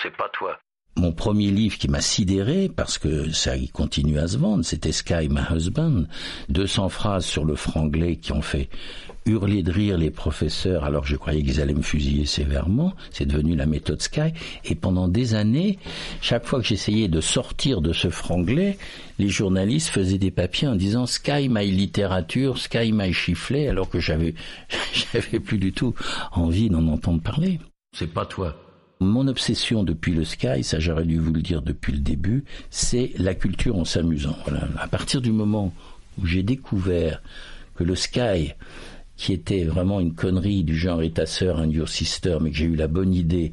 c'est 0.00 0.16
pas 0.16 0.28
toi 0.30 0.58
mon 0.96 1.12
premier 1.12 1.50
livre 1.50 1.78
qui 1.78 1.88
m'a 1.88 2.00
sidéré, 2.00 2.70
parce 2.74 2.98
que 2.98 3.30
ça 3.32 3.52
continue 3.72 4.18
à 4.18 4.28
se 4.28 4.36
vendre, 4.36 4.64
c'était 4.64 4.92
Sky 4.92 5.28
My 5.30 5.40
Husband. 5.50 6.04
200 6.50 6.88
phrases 6.90 7.24
sur 7.24 7.44
le 7.44 7.56
franglais 7.56 8.16
qui 8.16 8.32
ont 8.32 8.42
fait 8.42 8.68
hurler 9.24 9.62
de 9.62 9.70
rire 9.70 9.98
les 9.98 10.10
professeurs 10.10 10.84
alors 10.84 11.06
je 11.06 11.14
croyais 11.16 11.42
qu'ils 11.42 11.60
allaient 11.60 11.74
me 11.74 11.82
fusiller 11.82 12.26
sévèrement. 12.26 12.92
C'est 13.10 13.26
devenu 13.26 13.56
la 13.56 13.66
méthode 13.66 14.02
Sky. 14.02 14.32
Et 14.64 14.74
pendant 14.74 15.08
des 15.08 15.34
années, 15.34 15.78
chaque 16.20 16.46
fois 16.46 16.60
que 16.60 16.66
j'essayais 16.66 17.08
de 17.08 17.20
sortir 17.20 17.80
de 17.80 17.92
ce 17.92 18.10
franglais, 18.10 18.76
les 19.18 19.28
journalistes 19.28 19.88
faisaient 19.88 20.18
des 20.18 20.30
papiers 20.30 20.68
en 20.68 20.76
disant 20.76 21.06
Sky 21.06 21.48
My 21.48 21.70
littérature, 21.70 22.58
Sky 22.58 22.92
My 22.92 23.12
chifflet, 23.12 23.68
alors 23.68 23.88
que 23.88 24.00
j'avais, 24.00 24.34
j'avais 25.12 25.40
plus 25.40 25.58
du 25.58 25.72
tout 25.72 25.94
envie 26.32 26.68
d'en 26.68 26.86
entendre 26.88 27.22
parler. 27.22 27.60
C'est 27.96 28.12
pas 28.12 28.26
toi. 28.26 28.56
Mon 29.02 29.26
obsession 29.26 29.82
depuis 29.82 30.12
le 30.12 30.24
Sky, 30.24 30.62
ça 30.62 30.78
j'aurais 30.78 31.04
dû 31.04 31.18
vous 31.18 31.32
le 31.32 31.42
dire 31.42 31.60
depuis 31.60 31.92
le 31.92 31.98
début, 31.98 32.44
c'est 32.70 33.10
la 33.18 33.34
culture 33.34 33.76
en 33.76 33.84
s'amusant. 33.84 34.36
À 34.78 34.86
partir 34.86 35.20
du 35.20 35.32
moment 35.32 35.74
où 36.20 36.26
j'ai 36.26 36.44
découvert 36.44 37.20
que 37.74 37.82
le 37.82 37.96
Sky, 37.96 38.52
qui 39.16 39.32
était 39.32 39.64
vraiment 39.64 39.98
une 39.98 40.14
connerie 40.14 40.62
du 40.62 40.76
genre 40.76 41.02
et 41.02 41.10
ta 41.10 41.26
sœur, 41.26 41.58
un 41.58 41.68
your 41.68 41.88
sister, 41.88 42.38
mais 42.40 42.52
que 42.52 42.56
j'ai 42.56 42.66
eu 42.66 42.76
la 42.76 42.86
bonne 42.86 43.12
idée 43.12 43.50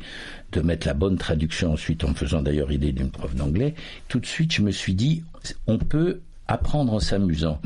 de 0.52 0.62
mettre 0.62 0.86
la 0.86 0.94
bonne 0.94 1.18
traduction 1.18 1.74
ensuite 1.74 2.04
en 2.04 2.14
faisant 2.14 2.44
d'ailleurs 2.44 2.72
idée 2.72 2.92
d'une 2.92 3.10
prof 3.10 3.34
d'anglais, 3.34 3.74
tout 4.08 4.20
de 4.20 4.28
suite 4.28 4.54
je 4.54 4.62
me 4.62 4.72
suis 4.72 4.94
dit, 4.94 5.24
on 5.66 5.80
peut 5.80 6.20
apprendre 6.48 6.94
en 6.94 7.00
s'amusant 7.00 7.60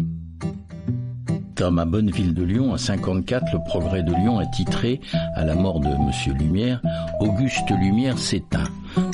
dans 1.64 1.72
ma 1.72 1.86
bonne 1.86 2.12
ville 2.12 2.34
de 2.34 2.44
Lyon, 2.44 2.74
en 2.74 2.78
54, 2.78 3.54
le 3.54 3.60
progrès 3.64 4.04
de 4.04 4.14
Lyon 4.14 4.38
a 4.38 4.46
titré, 4.46 5.00
à 5.34 5.46
la 5.46 5.56
mort 5.56 5.80
de 5.80 5.88
Monsieur 6.06 6.34
Lumière, 6.34 6.82
Auguste 7.22 7.70
Lumière 7.70 8.20
s'éteint. 8.20 8.68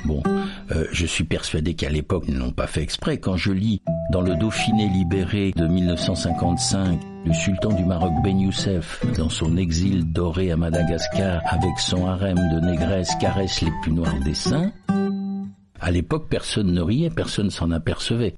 Bon, 0.06 0.24
euh, 0.72 0.86
je 0.92 1.06
suis 1.06 1.26
persuadé 1.26 1.76
qu'à 1.76 1.90
l'époque, 1.90 2.24
ils 2.28 2.40
n'ont 2.40 2.52
pas 2.52 2.66
fait 2.66 2.82
exprès. 2.82 3.20
Quand 3.20 3.38
je 3.38 3.52
lis 3.52 3.84
dans 4.12 4.22
le 4.22 4.36
Dauphiné 4.36 4.90
libéré 4.90 5.54
de 5.56 5.68
1955, 5.68 7.00
le 7.28 7.34
sultan 7.34 7.72
du 7.74 7.86
Maroc 7.86 8.14
Ben 8.24 8.40
Youssef, 8.40 9.06
dans 9.16 9.30
son 9.30 9.56
exil 9.56 10.12
doré 10.12 10.52
à 10.52 10.58
Madagascar, 10.58 11.44
avec 11.46 11.78
son 11.78 12.08
harem 12.08 12.40
de 12.52 12.66
négresses, 12.66 13.14
caresse 13.22 13.62
les 13.62 13.72
plus 13.84 13.92
noirs 13.92 14.20
des 14.26 14.34
seins, 14.34 14.72
à 15.80 15.92
l'époque, 15.92 16.26
personne 16.32 16.74
ne 16.74 16.82
riait, 16.82 17.12
personne 17.12 17.52
s'en 17.52 17.70
apercevait. 17.70 18.34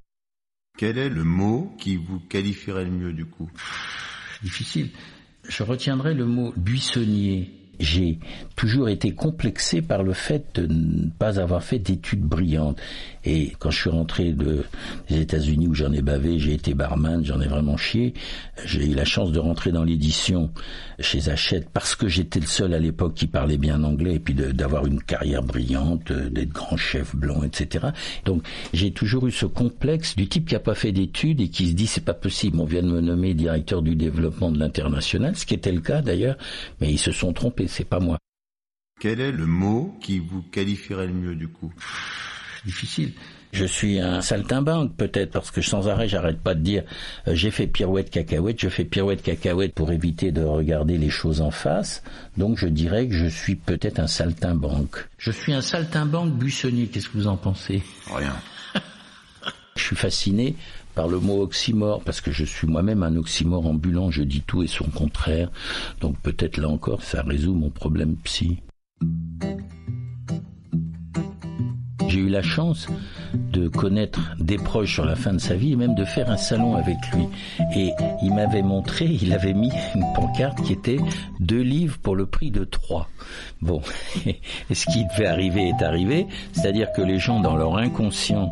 Quel 0.78 0.98
est 0.98 1.10
le 1.10 1.24
mot 1.24 1.75
qui 1.78 1.96
vous 1.96 2.20
qualifierait 2.20 2.86
le 2.86 2.92
mieux 2.92 3.13
du 3.13 3.25
coup? 3.25 3.50
Difficile. 4.42 4.90
Je 5.48 5.63
retiendrai 5.63 6.13
le 6.13 6.25
mot 6.25 6.54
buissonnier 6.56 7.61
j'ai 7.80 8.20
toujours 8.56 8.90
été 8.90 9.13
complexé 9.13 9.82
par 9.82 10.04
le 10.04 10.13
fait 10.13 10.60
de 10.60 10.68
ne 10.68 11.10
pas 11.10 11.40
avoir 11.40 11.63
fait 11.63 11.80
d'études 11.80 12.22
brillantes. 12.22 12.80
Et 13.24 13.54
quand 13.60 13.70
je 13.70 13.80
suis 13.80 13.90
rentré 13.90 14.32
de, 14.32 14.63
des 15.10 15.22
États-Unis 15.22 15.68
où 15.68 15.74
j'en 15.74 15.92
ai 15.92 16.01
bavé, 16.01 16.40
j'ai 16.40 16.54
été 16.54 16.74
barman, 16.74 17.24
j'en 17.24 17.40
ai 17.40 17.48
vraiment 17.48 17.78
chié. 17.78 18.13
J'ai 18.66 18.92
eu 18.92 18.96
la 18.96 19.06
chance 19.06 19.32
de 19.32 19.40
rentrer 19.40 19.72
dans 19.72 19.84
l'édition 19.84 20.51
chez 21.00 21.30
Hachette 21.30 21.70
parce 21.70 21.96
que 21.96 22.08
j'étais 22.08 22.40
le 22.40 22.46
seul 22.46 22.74
à 22.74 22.80
l'époque 22.80 23.13
qui 23.16 23.28
parlait 23.28 23.58
bien 23.58 23.84
anglais 23.84 24.16
et 24.16 24.20
puis 24.20 24.34
d'avoir 24.34 24.86
une 24.86 25.01
carrière 25.01 25.44
brillante, 25.44 26.12
d'être 26.12 26.51
grand 26.51 26.78
chef 26.78 27.16
blanc, 27.16 27.44
etc. 27.44 27.88
Donc 28.25 28.44
j'ai 28.74 28.92
toujours 28.92 29.28
eu 29.28 29.32
ce 29.32 29.46
complexe 29.46 30.16
du 30.16 30.28
type 30.28 30.48
qui 30.48 30.56
a 30.56 30.60
pas 30.60 30.75
fait 30.75 30.92
d'études 30.92 31.42
et 31.42 31.50
qui 31.50 31.68
se 31.68 31.74
dit 31.74 31.88
c'est 31.88 32.06
pas 32.06 32.13
possible, 32.13 32.60
on 32.60 32.66
vient 32.66 32.82
de 32.82 32.90
me 32.90 33.01
nommer 33.01 33.34
directeur 33.34 33.82
du 33.82 33.96
développement 33.96 34.51
de 34.51 34.60
l'international, 34.60 35.36
ce 35.36 35.46
qui 35.46 35.54
était 35.54 35.72
le 35.72 35.82
cas 35.82 36.01
d'ailleurs, 36.01 36.38
mais 36.80 36.92
ils 36.92 37.00
se 37.00 37.12
sont 37.12 37.34
trompés 37.34 37.68
c'est 37.72 37.86
pas 37.86 38.00
moi. 38.00 38.18
Quel 39.00 39.20
est 39.20 39.32
le 39.32 39.48
mot 39.48 39.98
qui 40.01 40.20
vous 40.20 40.44
qualifierait 40.44 41.08
le 41.08 41.13
mieux 41.13 41.36
du 41.36 41.48
coup? 41.48 41.74
Difficile. 42.66 43.13
Je 43.54 43.66
suis 43.66 44.00
un 44.00 44.22
saltimbanque 44.22 44.96
peut-être 44.96 45.32
parce 45.32 45.51
que 45.51 45.62
sans 45.62 45.90
arrêt 45.90 46.08
j'arrête 46.08 46.40
pas 46.40 46.56
de 46.56 46.62
dire 46.62 46.84
euh, 47.28 47.36
j'ai 47.36 47.51
fait 47.51 47.68
pirouette 47.68 48.10
cacahuète, 48.10 48.62
je 48.62 48.70
fais 48.70 48.86
pirouette 48.86 49.22
cacahuète 49.22 49.74
pour 49.74 49.92
éviter 49.92 50.32
de 50.32 50.44
regarder 50.44 50.98
les 50.98 51.10
choses 51.10 51.42
en 51.42 51.51
face. 51.51 52.04
Donc 52.38 52.58
je 52.58 52.68
dirais 52.68 53.08
que 53.08 53.13
je 53.13 53.25
suis 53.25 53.56
peut-être 53.56 54.00
un 54.00 54.08
saltimbanque. 54.08 55.08
Je 55.18 55.32
suis 55.32 55.54
un 55.54 55.62
saltimbanque 55.62 56.34
buissonnier, 56.34 56.88
qu'est-ce 56.88 57.10
que 57.10 57.18
vous 57.18 57.28
en 57.28 57.38
pensez? 57.38 57.84
Rien. 58.13 58.36
je 59.75 59.82
suis 59.82 59.96
fasciné 59.96 60.56
par 60.95 61.07
le 61.07 61.19
mot 61.19 61.41
oxymore, 61.41 62.01
parce 62.03 62.21
que 62.21 62.31
je 62.31 62.45
suis 62.45 62.67
moi-même 62.67 63.03
un 63.03 63.15
oxymore 63.15 63.65
ambulant, 63.67 64.12
je 64.12 64.24
dis 64.24 64.41
tout 64.41 64.63
et 64.63 64.67
son 64.67 64.86
contraire. 64.86 65.51
Donc 66.00 66.19
peut-être 66.19 66.57
là 66.57 66.69
encore, 66.69 67.03
ça 67.03 67.24
résout 67.24 67.53
mon 67.53 67.69
problème 67.69 68.15
psy. 68.24 68.60
J'ai 72.07 72.19
eu 72.19 72.29
la 72.29 72.41
chance 72.41 72.88
de 73.34 73.68
connaître 73.68 74.20
des 74.40 74.58
proches 74.58 74.94
sur 74.94 75.06
la 75.06 75.16
fin 75.16 75.34
de 75.34 75.40
sa 75.40 75.56
vie 75.56 75.74
et 75.74 75.76
même 75.76 75.96
de 75.96 76.06
faire 76.06 76.30
un 76.30 76.38
salon 76.38 76.76
avec 76.76 76.98
lui. 77.14 77.28
Et 77.76 77.92
il 78.22 78.34
m'avait 78.34 78.62
montré, 78.62 79.06
il 79.22 79.34
avait 79.34 79.54
mis 79.54 79.72
une 79.96 80.06
pancarte 80.14 80.62
qui 80.64 80.74
était 80.74 81.00
deux 81.40 81.62
livres 81.62 81.98
pour 82.00 82.16
le 82.16 82.26
prix 82.26 82.52
de 82.52 82.64
trois. 82.64 83.10
Bon, 83.62 83.82
et 84.26 84.76
ce 84.76 84.86
qui 84.88 85.06
devait 85.06 85.28
arriver 85.28 85.70
est 85.70 85.84
arrivé, 85.84 86.28
c'est-à-dire 86.54 86.92
que 86.94 87.02
les 87.02 87.20
gens 87.20 87.40
dans 87.40 87.56
leur 87.56 87.78
inconscient 87.78 88.52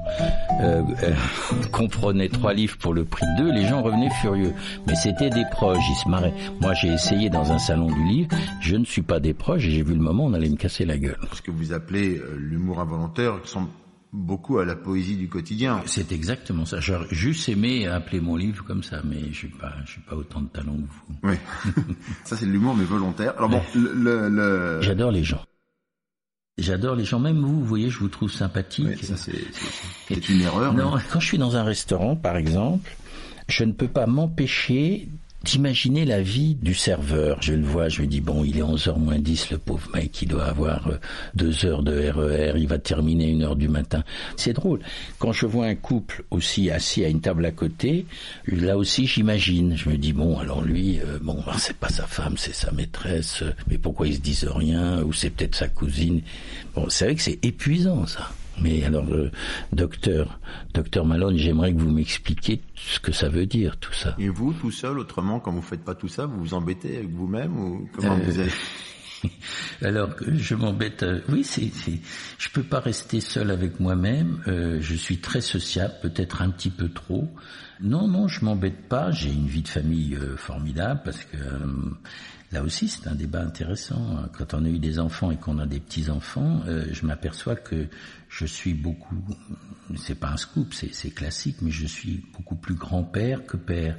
euh, 0.62 0.84
euh, 1.04 1.14
comprenaient 1.72 2.30
trois 2.30 2.54
livres 2.54 2.78
pour 2.78 2.94
le 2.94 3.06
prix 3.06 3.26
de 3.38 3.44
deux, 3.44 3.52
les 3.52 3.66
gens 3.66 3.82
revenaient 3.82 4.10
furieux. 4.22 4.54
Mais 4.88 4.96
c'était 4.96 5.30
des 5.30 5.46
proches, 5.52 5.84
ils 5.90 6.04
se 6.04 6.10
marraient. 6.10 6.34
Moi 6.62 6.74
j'ai 6.74 6.90
essayé 6.90 7.30
dans 7.30 7.52
un 7.52 7.60
salon 7.60 7.88
du 7.88 8.04
livre, 8.04 8.30
je 8.62 8.76
ne 8.76 8.86
suis 8.86 9.02
pas 9.02 9.20
des 9.20 9.34
proches 9.34 9.66
et 9.66 9.72
j'ai 9.72 9.84
vu 9.84 9.94
le 9.94 10.02
moment 10.02 10.26
où 10.26 10.28
on 10.30 10.34
allait 10.34 10.50
me 10.50 10.56
casser 10.56 10.86
la 10.86 10.98
gueule. 10.98 11.18
Ce 11.34 11.42
que 11.42 11.52
vous 11.52 11.74
appelez 11.74 12.18
euh, 12.18 12.36
l'humour 12.38 12.80
involontaire 12.80 13.40
beaucoup 14.12 14.58
à 14.60 14.66
la 14.66 14.76
poésie 14.76 15.16
du 15.16 15.28
quotidien. 15.28 15.82
C'est 15.86 16.12
exactement 16.12 16.66
ça. 16.66 16.80
J'aurais 16.80 17.08
juste 17.12 17.48
aimé 17.50 17.88
appeler 17.88 18.20
mon 18.20 18.36
livre 18.36 18.64
comme 18.64 18.84
ça, 18.84 19.02
mais 19.04 19.32
je 19.32 19.48
n'ai 19.48 19.54
pas, 19.54 19.74
pas 20.08 20.16
autant 20.16 20.42
de 20.42 20.48
talent 20.48 20.76
que 20.76 20.82
vous. 20.82 21.16
Oui, 21.24 21.36
ça 22.24 22.36
c'est 22.36 22.46
de 22.46 22.52
l'humour 22.52 22.76
mais 22.76 22.86
volontaire. 22.86 23.34
Alors 23.38 23.50
bon, 23.50 23.62
le, 23.76 24.30
le... 24.30 24.82
j'adore 24.82 25.12
les 25.12 25.24
gens. 25.24 25.44
J'adore 26.58 26.96
les 26.96 27.06
gens, 27.06 27.20
même 27.20 27.40
vous, 27.40 27.60
vous 27.60 27.66
voyez, 27.66 27.90
je 27.90 28.00
vous 28.00 28.10
trouve 28.10 28.32
sympathique. 28.32 29.04
Ça 29.04 29.16
c'est 29.16 30.30
une 30.30 30.42
erreur. 30.42 30.74
Non, 30.74 30.96
quand 31.12 31.20
je 31.20 31.28
suis 31.28 31.38
dans 31.38 31.56
un 31.56 31.64
restaurant, 31.64 32.16
par 32.16 32.36
exemple, 32.36 32.92
je 33.48 33.64
ne 33.64 33.72
peux 33.72 33.88
pas 33.88 34.08
m'empêcher 34.08 35.08
d'imaginer 35.44 36.06
la 36.06 36.22
vie 36.22 36.56
du 36.56 36.74
serveur. 36.74 37.42
Je 37.42 37.54
le 37.54 37.66
vois, 37.66 37.90
je 37.90 38.02
me 38.02 38.08
dis, 38.08 38.22
bon, 38.22 38.44
il 38.44 38.58
est 38.58 38.62
11h 38.62 39.00
moins 39.00 39.20
10, 39.20 39.52
le 39.52 39.58
pauvre 39.58 39.90
mec, 39.94 40.22
il 40.22 40.28
doit 40.28 40.46
avoir 40.46 40.88
euh, 40.88 40.98
deux 41.34 41.66
heures 41.66 41.84
de 41.84 42.10
RER, 42.10 42.52
e 42.56 42.58
il 42.58 42.68
va 42.68 42.78
terminer 42.78 43.30
une 43.30 43.44
heure 43.44 43.56
du 43.56 43.70
matin. 43.70 44.04
C'est 44.36 44.54
drôle. 44.54 44.80
Quand 45.18 45.32
je 45.32 45.46
vois 45.46 45.68
un 45.68 45.76
couple 45.76 46.24
aussi 46.30 46.70
assis 46.70 47.06
à 47.06 47.08
une 47.08 47.22
table 47.22 47.46
à 47.46 47.52
côté, 47.52 48.06
là 48.48 48.78
aussi 48.78 49.08
j'imagine. 49.08 49.78
Je 49.78 49.90
me 49.90 49.98
dis, 49.98 50.14
bon, 50.14 50.38
alors 50.38 50.62
lui, 50.62 51.00
euh, 51.00 51.20
bon, 51.22 51.42
c'est 51.58 51.78
pas 51.78 51.90
sa 51.90 52.06
femme, 52.06 52.36
c'est 52.38 52.56
sa 52.56 52.72
maîtresse, 52.72 53.44
mais 53.68 53.78
pourquoi 53.78 54.08
ils 54.08 54.16
se 54.16 54.22
disent 54.22 54.46
rien, 54.46 55.02
ou 55.04 55.14
c'est 55.14 55.30
peut-être 55.30 55.56
sa 55.56 55.70
cousine. 55.70 56.22
Bon, 56.76 56.90
c'est 56.90 57.06
vrai 57.06 57.16
que 57.16 57.22
c'est 57.22 57.40
épuisant, 57.44 58.06
ça. 58.06 58.30
Mais 58.62 58.84
alors, 58.84 59.06
euh, 59.12 59.32
docteur, 59.74 60.40
docteur 60.74 61.06
Malone, 61.06 61.38
j'aimerais 61.38 61.74
que 61.74 61.80
vous 61.80 61.92
m'expliquiez 61.92 62.62
ce 62.76 63.00
que 63.00 63.12
ça 63.12 63.30
veut 63.30 63.46
dire 63.46 63.78
tout 63.78 63.94
ça. 63.94 64.16
Et 64.20 64.30
vous, 64.30 64.54
tout 64.54 64.72
seul, 64.72 65.00
autrement, 65.00 65.40
quand 65.40 65.52
vous 65.52 65.62
faites 65.62 65.84
pas 65.84 65.96
tout 65.96 66.08
ça, 66.08 66.26
vous 66.26 66.40
vous 66.40 66.54
embêtez 66.54 66.98
avec 66.98 67.10
vous-même 67.10 67.58
ou 67.58 67.90
comment 67.94 68.14
euh, 68.14 68.24
vous 68.24 68.40
êtes? 68.40 68.54
Alors 69.82 70.12
je 70.22 70.56
m'embête. 70.56 71.04
Euh, 71.04 71.20
oui, 71.30 71.44
c'est, 71.44 71.70
c'est, 71.74 72.00
je 72.38 72.50
peux 72.50 72.64
pas 72.64 72.80
rester 72.80 73.20
seul 73.20 73.52
avec 73.52 73.80
moi-même. 73.80 74.42
je 74.46 74.96
suis 74.96 75.18
très 75.18 75.42
sociable, 75.42 75.94
peut-être 76.02 76.42
un 76.42 76.50
petit 76.50 76.70
peu 76.70 76.90
trop. 76.90 77.28
Non, 77.82 78.08
non, 78.08 78.28
je 78.28 78.44
m'embête 78.44 78.88
pas. 78.88 79.12
J'ai 79.12 79.32
une 79.32 79.48
vie 79.48 79.62
de 79.62 79.68
famille 79.68 80.18
formidable 80.38 81.02
parce 81.04 81.24
que 81.26 81.38
Là 82.52 82.64
aussi, 82.64 82.88
c'est 82.88 83.08
un 83.08 83.14
débat 83.14 83.42
intéressant. 83.42 84.24
Quand 84.34 84.56
on 84.56 84.66
a 84.66 84.70
eu 84.70 84.80
des 84.80 84.98
enfants 84.98 85.30
et 85.30 85.38
qu'on 85.38 85.60
a 85.60 85.68
des 85.68 85.80
petits 85.80 86.10
enfants, 86.10 86.62
euh, 86.68 86.86
je 86.92 87.06
m'aperçois 87.06 87.56
que 87.56 87.86
je 88.28 88.46
suis 88.46 88.74
beaucoup. 88.74 89.16
C'est 89.98 90.20
pas 90.20 90.30
un 90.30 90.38
scoop, 90.38 90.74
c'est 90.74 91.12
classique, 91.12 91.58
mais 91.62 91.72
je 91.72 91.86
suis 91.86 92.24
beaucoup 92.34 92.56
plus 92.56 92.74
grand-père 92.74 93.46
que 93.46 93.58
père. 93.58 93.98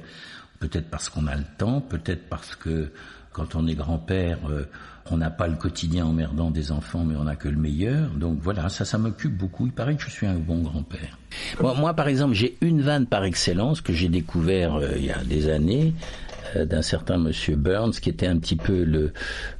Peut-être 0.59 0.89
parce 0.89 1.09
qu'on 1.09 1.27
a 1.27 1.35
le 1.35 1.45
temps, 1.57 1.81
peut-être 1.81 2.27
parce 2.29 2.55
que 2.55 2.91
quand 3.31 3.55
on 3.55 3.65
est 3.67 3.75
grand-père, 3.75 4.39
euh, 4.49 4.65
on 5.09 5.17
n'a 5.17 5.29
pas 5.29 5.47
le 5.47 5.55
quotidien 5.55 6.05
emmerdant 6.05 6.51
des 6.51 6.71
enfants, 6.71 7.03
mais 7.05 7.15
on 7.15 7.23
n'a 7.23 7.35
que 7.35 7.47
le 7.47 7.57
meilleur. 7.57 8.09
Donc 8.11 8.39
voilà, 8.41 8.69
ça, 8.69 8.85
ça 8.85 8.97
m'occupe 8.97 9.35
beaucoup. 9.35 9.65
Il 9.65 9.71
paraît 9.71 9.95
que 9.95 10.03
je 10.03 10.09
suis 10.09 10.27
un 10.27 10.35
bon 10.35 10.61
grand-père. 10.61 11.17
moi, 11.61 11.93
par 11.93 12.07
exemple, 12.07 12.33
j'ai 12.33 12.57
une 12.61 12.81
vanne 12.81 13.05
par 13.07 13.23
excellence 13.23 13.81
que 13.81 13.93
j'ai 13.93 14.09
découvert 14.09 14.75
euh, 14.75 14.91
il 14.97 15.05
y 15.05 15.11
a 15.11 15.23
des 15.23 15.49
années. 15.49 15.93
Euh, 16.55 16.65
d'un 16.65 16.81
certain 16.81 17.17
monsieur 17.17 17.55
Burns, 17.55 17.91
qui 17.91 18.09
était 18.09 18.27
un 18.27 18.37
petit 18.37 18.55
peu 18.55 18.83
le, 18.83 19.13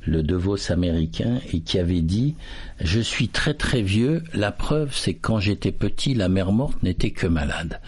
le 0.05 0.23
Devos 0.23 0.71
américain, 0.71 1.39
et 1.51 1.61
qui 1.61 1.79
avait 1.79 2.01
dit 2.01 2.35
Je 2.79 2.99
suis 2.99 3.27
très 3.29 3.53
très 3.53 3.81
vieux, 3.81 4.23
la 4.33 4.51
preuve 4.51 4.95
c'est 4.95 5.13
que 5.13 5.21
quand 5.21 5.39
j'étais 5.39 5.71
petit, 5.71 6.13
la 6.13 6.29
mère 6.29 6.51
morte 6.51 6.81
n'était 6.83 7.11
que 7.11 7.27
malade. 7.27 7.79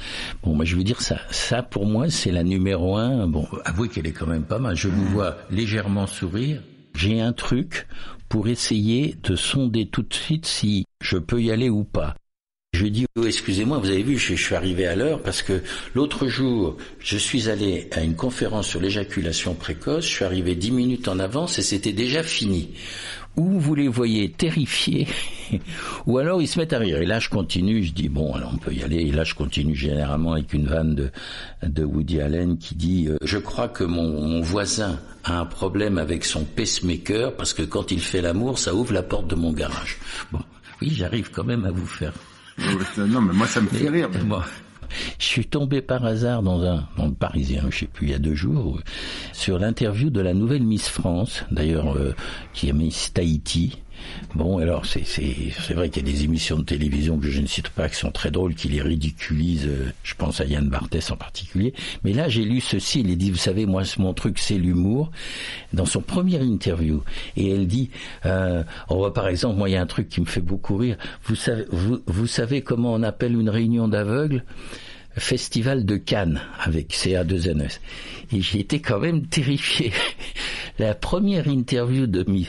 Bon, 0.43 0.55
moi 0.55 0.65
je 0.65 0.75
veux 0.75 0.83
dire 0.83 1.01
ça, 1.01 1.19
ça 1.31 1.63
pour 1.63 1.85
moi 1.85 2.09
c'est 2.09 2.31
la 2.31 2.43
numéro 2.43 2.97
un. 2.97 3.27
Bon, 3.27 3.47
avouez 3.65 3.89
qu'elle 3.89 4.07
est 4.07 4.11
quand 4.11 4.27
même 4.27 4.43
pas 4.43 4.59
mal. 4.59 4.75
Je 4.75 4.87
vous 4.87 5.05
vois 5.05 5.37
légèrement 5.49 6.07
sourire. 6.07 6.61
J'ai 6.95 7.19
un 7.19 7.33
truc 7.33 7.87
pour 8.29 8.47
essayer 8.47 9.15
de 9.23 9.35
sonder 9.35 9.87
tout 9.87 10.03
de 10.03 10.13
suite 10.13 10.45
si 10.45 10.85
je 11.01 11.17
peux 11.17 11.41
y 11.41 11.51
aller 11.51 11.69
ou 11.69 11.83
pas. 11.83 12.15
Je 12.73 12.81
lui 12.81 12.89
dis, 12.89 13.05
excusez-moi, 13.23 13.77
vous 13.77 13.89
avez 13.89 14.01
vu, 14.01 14.17
je, 14.17 14.33
suis 14.33 14.55
arrivé 14.55 14.87
à 14.87 14.95
l'heure 14.95 15.21
parce 15.21 15.43
que 15.43 15.61
l'autre 15.93 16.27
jour, 16.27 16.75
je 16.97 17.17
suis 17.17 17.47
allé 17.47 17.87
à 17.91 18.01
une 18.01 18.15
conférence 18.15 18.67
sur 18.67 18.81
l'éjaculation 18.81 19.53
précoce, 19.53 20.05
je 20.05 20.09
suis 20.09 20.25
arrivé 20.25 20.55
dix 20.55 20.71
minutes 20.71 21.07
en 21.07 21.19
avance 21.19 21.59
et 21.59 21.61
c'était 21.61 21.93
déjà 21.93 22.23
fini. 22.23 22.69
Ou 23.35 23.59
vous 23.59 23.75
les 23.75 23.87
voyez 23.87 24.31
terrifiés, 24.31 25.07
ou 26.07 26.17
alors 26.17 26.41
ils 26.41 26.47
se 26.47 26.57
mettent 26.57 26.73
à 26.73 26.79
rire. 26.79 26.97
Et 26.97 27.05
là, 27.05 27.19
je 27.19 27.29
continue, 27.29 27.83
je 27.83 27.93
dis, 27.93 28.09
bon, 28.09 28.33
alors 28.33 28.51
on 28.55 28.57
peut 28.57 28.73
y 28.73 28.81
aller. 28.81 29.01
Et 29.01 29.11
là, 29.11 29.23
je 29.23 29.35
continue 29.35 29.75
généralement 29.75 30.33
avec 30.33 30.51
une 30.53 30.65
vanne 30.65 30.95
de, 30.95 31.11
de 31.61 31.83
Woody 31.83 32.21
Allen 32.21 32.57
qui 32.57 32.73
dit, 32.73 33.07
euh, 33.07 33.17
je 33.21 33.37
crois 33.37 33.67
que 33.67 33.83
mon, 33.83 34.19
mon 34.27 34.41
voisin 34.41 34.99
a 35.23 35.39
un 35.39 35.45
problème 35.45 35.99
avec 35.99 36.25
son 36.25 36.43
pacemaker 36.43 37.35
parce 37.35 37.53
que 37.53 37.61
quand 37.61 37.91
il 37.91 38.01
fait 38.01 38.21
l'amour, 38.21 38.57
ça 38.57 38.73
ouvre 38.73 38.93
la 38.93 39.03
porte 39.03 39.27
de 39.27 39.35
mon 39.35 39.51
garage. 39.51 39.99
Bon, 40.31 40.41
oui, 40.81 40.91
j'arrive 40.91 41.29
quand 41.29 41.43
même 41.43 41.65
à 41.65 41.71
vous 41.71 41.85
faire 41.85 42.13
non, 42.97 43.21
mais 43.21 43.33
moi, 43.33 43.47
ça 43.47 43.61
me 43.61 43.67
fait 43.67 43.89
rire. 43.89 44.09
je 45.19 45.25
suis 45.25 45.45
tombé 45.45 45.81
par 45.81 46.05
hasard 46.05 46.43
dans 46.43 46.63
un, 46.63 46.87
dans 46.97 47.07
le 47.07 47.13
Parisien, 47.13 47.63
je 47.69 47.79
sais 47.79 47.87
plus, 47.87 48.07
il 48.07 48.11
y 48.11 48.15
a 48.15 48.19
deux 48.19 48.35
jours, 48.35 48.79
sur 49.31 49.59
l'interview 49.59 50.09
de 50.09 50.21
la 50.21 50.33
nouvelle 50.33 50.63
Miss 50.63 50.87
France, 50.87 51.43
d'ailleurs, 51.51 51.95
euh, 51.97 52.15
qui 52.53 52.69
est 52.69 52.73
Miss 52.73 53.13
Tahiti, 53.13 53.82
Bon, 54.35 54.57
alors 54.57 54.85
c'est 54.85 55.01
vrai 55.73 55.89
qu'il 55.89 56.05
y 56.07 56.09
a 56.09 56.11
des 56.11 56.23
émissions 56.23 56.57
de 56.57 56.63
télévision 56.63 57.17
que 57.17 57.29
je 57.29 57.39
ne 57.41 57.47
cite 57.47 57.69
pas 57.69 57.89
qui 57.89 57.95
sont 57.95 58.11
très 58.11 58.31
drôles, 58.31 58.55
qui 58.55 58.67
les 58.69 58.81
ridiculisent. 58.81 59.67
euh, 59.67 59.91
Je 60.03 60.15
pense 60.15 60.41
à 60.41 60.45
Yann 60.45 60.67
Barthès 60.67 61.11
en 61.11 61.15
particulier. 61.17 61.73
Mais 62.03 62.13
là, 62.13 62.29
j'ai 62.29 62.43
lu 62.43 62.59
ceci. 62.61 63.01
Il 63.01 63.17
dit, 63.17 63.31
vous 63.31 63.37
savez, 63.37 63.65
moi, 63.65 63.83
mon 63.97 64.13
truc, 64.13 64.39
c'est 64.39 64.57
l'humour. 64.57 65.11
Dans 65.73 65.85
son 65.85 66.01
premier 66.01 66.37
interview, 66.41 67.03
et 67.37 67.49
elle 67.51 67.67
dit, 67.67 67.89
euh, 68.25 68.63
on 68.89 68.95
voit 68.97 69.13
par 69.13 69.27
exemple, 69.27 69.57
moi, 69.57 69.69
il 69.69 69.73
y 69.73 69.75
a 69.75 69.81
un 69.81 69.85
truc 69.87 70.09
qui 70.09 70.21
me 70.21 70.25
fait 70.25 70.41
beaucoup 70.41 70.77
rire. 70.77 70.97
Vous 71.25 71.35
savez, 71.35 71.65
vous, 71.71 72.01
vous 72.07 72.27
savez 72.27 72.61
comment 72.61 72.93
on 72.93 73.03
appelle 73.03 73.33
une 73.33 73.49
réunion 73.49 73.87
d'aveugles? 73.87 74.43
Festival 75.15 75.85
de 75.85 75.95
Cannes 75.97 76.41
avec 76.59 76.91
CA2NS. 76.91 77.79
Et 78.31 78.41
j'ai 78.41 78.61
été 78.61 78.79
quand 78.81 78.97
même 78.99 79.27
terrifié. 79.27 79.91
La 80.79 80.95
première 80.95 81.47
interview 81.47 82.07
de 82.07 82.23
mi, 82.27 82.47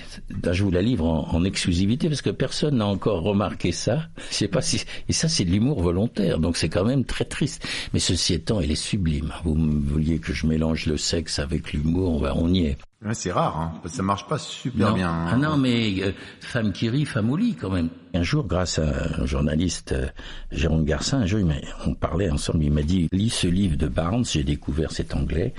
je 0.50 0.64
vous 0.64 0.70
la 0.70 0.80
livre 0.80 1.04
en, 1.04 1.44
exclusivité 1.44 2.08
parce 2.08 2.22
que 2.22 2.30
personne 2.30 2.78
n'a 2.78 2.86
encore 2.86 3.22
remarqué 3.22 3.70
ça. 3.70 4.08
Je 4.30 4.34
sais 4.34 4.48
pas 4.48 4.62
si, 4.62 4.82
et 5.08 5.12
ça 5.12 5.28
c'est 5.28 5.44
de 5.44 5.50
l'humour 5.50 5.82
volontaire, 5.82 6.38
donc 6.38 6.56
c'est 6.56 6.70
quand 6.70 6.84
même 6.84 7.04
très 7.04 7.26
triste. 7.26 7.66
Mais 7.92 8.00
ceci 8.00 8.32
étant, 8.32 8.60
elle 8.60 8.70
est 8.70 8.76
sublime. 8.76 9.30
Vous 9.44 9.54
vouliez 9.54 10.20
que 10.20 10.32
je 10.32 10.46
mélange 10.46 10.86
le 10.86 10.96
sexe 10.96 11.38
avec 11.38 11.74
l'humour, 11.74 12.20
ben, 12.22 12.32
on 12.34 12.52
y 12.52 12.64
est. 12.66 12.78
Ouais, 13.04 13.12
c'est 13.14 13.32
rare, 13.32 13.60
hein. 13.60 13.72
ça 13.86 14.02
marche 14.02 14.26
pas 14.26 14.38
super 14.38 14.88
Non. 14.88 14.94
bien. 14.94 15.10
hein. 15.10 15.26
Ah 15.30 15.36
non, 15.36 15.56
mais 15.58 16.02
euh, 16.02 16.12
femme 16.40 16.72
qui 16.72 16.88
rit, 16.88 17.04
femme 17.04 17.30
au 17.30 17.36
lit 17.36 17.54
quand 17.54 17.68
même. 17.70 17.90
Un 18.14 18.22
jour, 18.22 18.46
grâce 18.46 18.78
à 18.78 19.20
un 19.20 19.26
journaliste, 19.26 19.92
euh, 19.92 20.06
Jérôme 20.52 20.84
Garcin, 20.84 21.18
un 21.18 21.26
jour, 21.26 21.40
il 21.40 21.46
on 21.86 21.94
parlait 21.94 22.30
ensemble, 22.30 22.64
il 22.64 22.72
m'a 22.72 22.82
dit, 22.82 23.08
lis 23.12 23.28
ce 23.30 23.46
livre 23.46 23.76
de 23.76 23.88
Barnes, 23.88 24.24
j'ai 24.24 24.42
découvert 24.42 24.90
cet 24.90 25.14
anglais, 25.14 25.52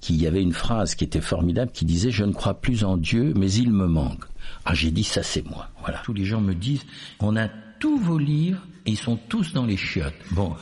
qu'il 0.00 0.16
y 0.16 0.26
avait 0.26 0.40
une 0.42 0.54
phrase 0.54 0.94
qui 0.94 1.04
était 1.04 1.20
formidable, 1.20 1.70
qui 1.72 1.84
disait, 1.84 2.10
je 2.10 2.24
ne 2.24 2.32
crois 2.32 2.54
plus 2.54 2.82
en 2.82 2.96
Dieu, 2.96 3.34
mais 3.36 3.52
il 3.52 3.72
me 3.72 3.86
manque. 3.86 4.24
Ah, 4.64 4.72
j'ai 4.72 4.90
dit, 4.90 5.04
ça 5.04 5.22
c'est 5.22 5.44
moi. 5.44 5.68
Voilà. 5.82 5.98
Tous 6.04 6.14
les 6.14 6.24
gens 6.24 6.40
me 6.40 6.54
disent, 6.54 6.84
on 7.20 7.36
a 7.36 7.48
tous 7.78 7.98
vos 7.98 8.18
livres, 8.18 8.60
et 8.86 8.90
ils 8.92 8.96
sont 8.98 9.16
tous 9.28 9.52
dans 9.52 9.66
les 9.66 9.76
chiottes. 9.76 10.14
Bon, 10.30 10.54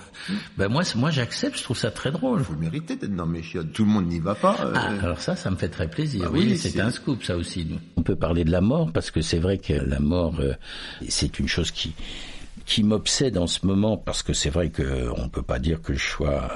ben 0.56 0.68
moi, 0.68 0.82
moi 0.96 1.10
j'accepte, 1.10 1.58
je 1.58 1.62
trouve 1.62 1.76
ça 1.76 1.90
très 1.90 2.10
drôle. 2.10 2.40
Vous 2.40 2.56
méritez 2.56 2.96
d'être 2.96 3.14
dans 3.14 3.26
mes 3.26 3.42
chiottes. 3.42 3.72
Tout 3.72 3.84
le 3.84 3.90
monde 3.90 4.06
n'y 4.06 4.18
va 4.18 4.34
pas. 4.34 4.56
euh. 4.64 4.72
Ah, 4.74 4.90
alors 5.02 5.20
ça, 5.20 5.36
ça 5.36 5.50
me 5.50 5.56
fait 5.56 5.68
très 5.68 5.88
plaisir. 5.88 6.22
Bah 6.24 6.30
oui, 6.32 6.46
oui, 6.48 6.56
c'est 6.58 6.80
un 6.80 6.90
scoop, 6.90 7.22
ça 7.22 7.36
aussi. 7.36 7.66
On 7.96 8.02
peut 8.02 8.16
parler 8.16 8.44
de 8.44 8.50
la 8.50 8.60
mort 8.62 8.90
parce 8.92 9.10
que 9.10 9.20
c'est 9.20 9.38
vrai 9.38 9.58
que 9.58 9.74
la 9.74 10.00
mort, 10.00 10.36
euh, 10.40 10.54
c'est 11.08 11.38
une 11.38 11.48
chose 11.48 11.70
qui 11.70 11.94
qui 12.66 12.82
m'obsède 12.82 13.36
en 13.36 13.46
ce 13.46 13.66
moment 13.66 13.98
parce 13.98 14.22
que 14.22 14.32
c'est 14.32 14.48
vrai 14.48 14.70
que 14.70 15.10
on 15.18 15.28
peut 15.28 15.42
pas 15.42 15.58
dire 15.58 15.82
que 15.82 15.92
je 15.92 16.02
sois 16.02 16.50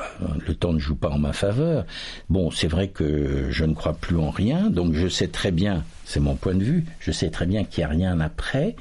le 0.47 0.55
temps 0.55 0.73
ne 0.73 0.79
joue 0.79 0.97
pas 0.97 1.11
en 1.11 1.19
ma 1.19 1.35
faveur. 1.35 1.85
Bon, 2.31 2.51
c'est 2.51 2.69
vrai 2.69 2.89
que 2.89 3.49
je 3.51 3.65
ne 3.67 3.75
crois 3.75 3.93
plus 3.93 4.17
en 4.17 4.31
rien, 4.31 4.71
donc 4.71 4.95
je 4.95 5.07
sais 5.09 5.29
très 5.29 5.51
bien, 5.51 5.85
c'est 6.07 6.21
mon 6.21 6.35
point 6.35 6.55
de 6.55 6.65
vue, 6.65 6.87
je 7.01 7.13
sais 7.13 7.29
très 7.29 7.45
bien 7.45 7.65
qu'il 7.65 7.83
y 7.83 7.85
a 7.85 7.89
rien 7.89 8.21
après. 8.21 8.75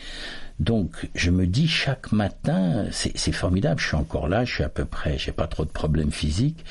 Donc 0.60 1.08
je 1.14 1.30
me 1.30 1.46
dis 1.46 1.68
chaque 1.68 2.12
matin, 2.12 2.86
c'est 2.92 3.32
formidable, 3.32 3.80
je 3.80 3.88
suis 3.90 3.96
encore 3.96 4.28
là, 4.28 4.44
je 4.44 4.56
suis 4.56 4.64
à 4.64 4.70
peu 4.70 4.86
près, 4.86 5.16
j'ai 5.20 5.32
pas 5.32 5.46
trop 5.46 5.66
de 5.66 5.70
problèmes 5.70 6.10
physiques, 6.12 6.66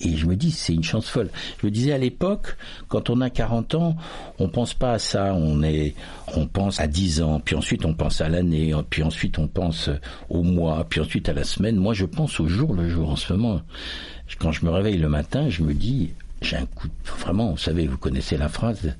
et 0.00 0.16
je 0.16 0.26
me 0.26 0.36
dis 0.36 0.52
c'est 0.52 0.72
une 0.72 0.84
chance 0.84 1.08
folle. 1.08 1.28
Je 1.60 1.66
me 1.66 1.72
disais 1.72 1.92
à 1.92 1.98
l'époque, 1.98 2.56
quand 2.86 3.10
on 3.10 3.20
a 3.20 3.30
40 3.30 3.74
ans, 3.74 3.96
on 4.38 4.48
pense 4.48 4.74
pas 4.74 4.92
à 4.92 4.98
ça, 5.00 5.34
on 5.34 5.60
est, 5.64 5.96
on 6.36 6.46
pense 6.46 6.78
à 6.78 6.86
10 6.86 7.20
ans, 7.22 7.40
puis 7.44 7.56
ensuite 7.56 7.84
on 7.84 7.94
pense 7.94 8.20
à 8.20 8.28
l'année, 8.28 8.72
puis 8.90 9.02
ensuite 9.02 9.38
on 9.40 9.48
pense 9.48 9.90
au 10.28 10.44
mois, 10.44 10.86
puis 10.88 11.00
ensuite 11.00 11.28
à 11.28 11.32
la 11.32 11.42
semaine. 11.42 11.74
Moi 11.76 11.94
je 11.94 12.04
pense 12.04 12.38
au 12.38 12.46
jour 12.46 12.74
le 12.74 12.88
jour 12.88 13.10
en 13.10 13.16
ce 13.16 13.32
moment. 13.32 13.60
Quand 14.38 14.52
je 14.52 14.64
me 14.64 14.70
réveille 14.70 14.98
le 14.98 15.08
matin, 15.08 15.48
je 15.48 15.62
me 15.64 15.74
dis 15.74 16.12
j'ai 16.42 16.56
un 16.56 16.66
coup, 16.66 16.88
de- 16.88 16.92
vraiment, 17.20 17.50
vous 17.50 17.58
savez, 17.58 17.86
vous 17.86 17.98
connaissez 17.98 18.36
la 18.36 18.48
phrase. 18.48 18.94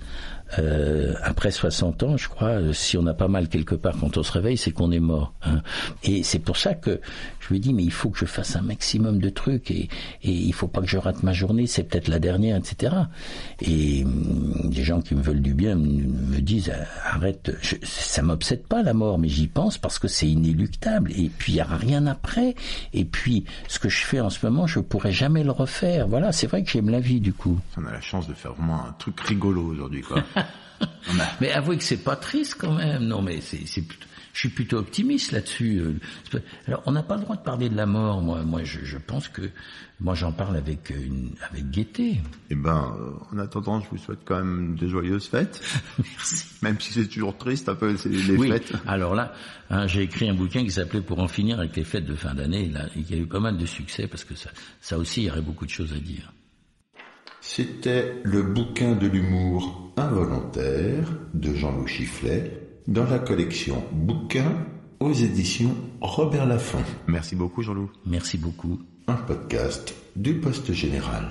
Euh, 0.59 1.15
après 1.23 1.51
60 1.51 2.03
ans, 2.03 2.17
je 2.17 2.29
crois, 2.29 2.49
euh, 2.49 2.73
si 2.73 2.97
on 2.99 3.07
a 3.07 3.15
pas 3.15 3.29
mal 3.29 3.49
quelque 3.49 3.75
part 3.75 3.95
quand 3.99 4.17
on 4.17 4.23
se 4.23 4.33
réveille, 4.33 4.57
c'est 4.57 4.71
qu'on 4.71 4.91
est 4.91 5.01
mort. 5.01 5.33
hein. 5.43 5.63
Et 6.03 6.23
c'est 6.23 6.39
pour 6.39 6.57
ça 6.57 6.75
que 6.75 7.01
je 7.41 7.55
me 7.55 7.59
dis, 7.59 7.73
mais 7.73 7.83
il 7.83 7.91
faut 7.93 8.11
que 8.11 8.19
je 8.19 8.25
fasse 8.25 8.57
un 8.57 8.63
maximum 8.63 9.19
de 9.19 9.29
trucs 9.29 9.71
et, 9.71 9.89
et 10.23 10.31
il 10.31 10.53
faut 10.53 10.69
pas 10.69 10.81
que 10.81 10.87
je 10.87 10.99
rate 10.99 11.23
ma 11.23 11.33
journée, 11.33 11.67
c'est 11.67 11.85
peut-être 11.85 12.09
la 12.09 12.19
dernière, 12.19 12.57
etc. 12.57 12.95
Et 13.61 14.05
hum, 14.05 14.71
des 14.71 14.83
gens 14.85 15.01
qui 15.01 15.15
me 15.15 15.23
veulent 15.23 15.43
du 15.43 15.55
bien 15.55 15.75
me, 15.75 16.41
disent, 16.41 16.71
euh, 16.71 16.85
arrête, 17.05 17.53
je, 17.63 17.77
ça 17.83 18.23
m'obsède 18.23 18.65
pas 18.65 18.83
la 18.83 18.95
mort, 18.95 19.19
mais 19.19 19.29
j'y 19.29 19.49
pense 19.49 19.79
parce 19.79 19.99
que 19.99 20.09
c'est 20.09 20.29
inéluctable. 20.29 21.13
Et 21.13 21.31
puis 21.31 21.53
il 21.53 21.57
y 21.57 21.63
aura 21.63 21.77
rien 21.77 22.07
après. 22.07 22.55
Et 22.93 23.05
puis 23.05 23.45
ce 23.69 23.79
que 23.79 23.89
je 23.89 24.05
fais 24.05 24.21
en 24.21 24.31
ce 24.31 24.45
moment, 24.45 24.67
je 24.67 24.81
pourrais 24.81 25.13
jamais 25.13 25.45
le 25.45 25.51
refaire. 25.51 26.09
Voilà, 26.09 26.33
c'est 26.33 26.47
vrai 26.47 26.63
que 26.63 26.71
j'aime 26.71 26.91
la 26.91 27.01
vie 27.01 27.21
du 27.21 27.33
coup. 27.33 27.59
On 27.77 27.87
a 27.87 27.93
la 27.93 28.01
chance 28.01 28.29
de 28.29 28.35
faire 28.35 28.53
vraiment 28.55 28.87
un 28.87 28.93
truc 28.99 29.19
rigolo 29.21 29.63
aujourd'hui, 29.63 30.03
quoi. 30.03 30.23
Mais 31.41 31.51
avouez 31.53 31.77
que 31.77 31.85
c'est 31.85 32.03
pas 32.05 32.17
triste 32.17 32.57
quand 32.59 32.75
même. 32.75 33.05
Non, 33.05 33.23
mais 33.23 33.41
c'est, 33.41 33.67
c'est 33.67 33.83
plutôt- 33.83 34.07
je 34.35 34.39
suis 34.41 34.49
plutôt 34.49 34.79
optimiste 34.79 35.33
là-dessus. 35.33 35.79
Euh, 35.79 36.39
Alors, 36.67 36.83
on 36.87 36.93
n'a 36.93 37.03
pas 37.03 37.17
le 37.17 37.21
droit 37.23 37.37
de 37.37 37.43
parler 37.43 37.69
de 37.69 37.77
la 37.77 37.85
mort. 37.85 38.23
Moi, 38.23 38.43
moi, 38.45 38.65
je, 38.65 38.79
je 38.83 38.97
pense 38.97 39.29
que 39.29 39.43
moi, 40.01 40.15
j'en 40.15 40.33
parle 40.33 40.57
avec 40.57 40.89
une, 40.89 41.33
avec 41.51 41.69
gaieté. 41.71 42.23
Eh 42.49 42.55
ben, 42.55 42.97
euh, 42.99 43.11
en 43.31 43.39
attendant, 43.39 43.81
je 43.83 43.91
vous 43.91 43.99
souhaite 43.99 44.21
quand 44.25 44.39
même 44.39 44.75
de 44.77 44.89
joyeuses 44.89 45.27
fêtes. 45.27 45.61
Merci. 45.99 46.47
Même 46.63 46.81
si 46.81 46.95
c'est 46.95 47.09
toujours 47.09 47.37
triste, 47.37 47.69
un 47.69 47.75
peu, 47.75 47.95
c'est 47.99 48.09
les 48.09 48.37
oui. 48.37 48.49
fêtes. 48.49 48.73
Alors 48.87 49.15
là, 49.15 49.35
hein, 49.69 49.87
j'ai 49.87 50.01
écrit 50.01 50.31
un 50.31 50.35
bouquin 50.35 50.65
qui 50.65 50.71
s'appelait 50.71 51.03
Pour 51.03 51.19
en 51.19 51.29
finir 51.29 51.59
avec 51.59 51.77
les 51.77 51.85
fêtes 51.85 52.07
de 52.07 52.15
fin 52.15 52.33
d'année. 52.33 52.71
Là, 52.71 52.87
il 52.97 53.11
y 53.11 53.13
a 53.13 53.19
eu 53.19 53.27
pas 53.27 53.41
mal 53.41 53.59
de 53.59 53.67
succès 53.67 54.07
parce 54.07 54.25
que 54.25 54.35
ça, 54.35 54.49
ça 54.81 54.97
aussi, 54.97 55.25
il 55.25 55.27
y 55.27 55.31
aurait 55.31 55.43
beaucoup 55.43 55.67
de 55.67 55.71
choses 55.71 55.93
à 55.93 55.99
dire. 56.01 56.33
C'était 57.45 58.21
le 58.23 58.41
bouquin 58.43 58.93
de 58.95 59.09
l'humour 59.09 59.91
involontaire 59.97 61.09
de 61.35 61.53
Jean-Loup 61.53 61.89
Chifflet 61.89 62.53
dans 62.87 63.05
la 63.05 63.19
collection 63.19 63.83
Bouquins 63.91 64.65
aux 65.01 65.13
éditions 65.13 65.75
Robert 66.01 66.47
Laffont, 66.47 66.85
Merci 67.09 67.35
beaucoup, 67.35 67.61
Jean-Loup. 67.63 67.91
Merci 68.07 68.39
beaucoup. 68.39 68.79
un 69.09 69.15
podcast 69.17 69.93
du 70.15 70.35
Poste 70.35 70.73
Général. 70.73 71.31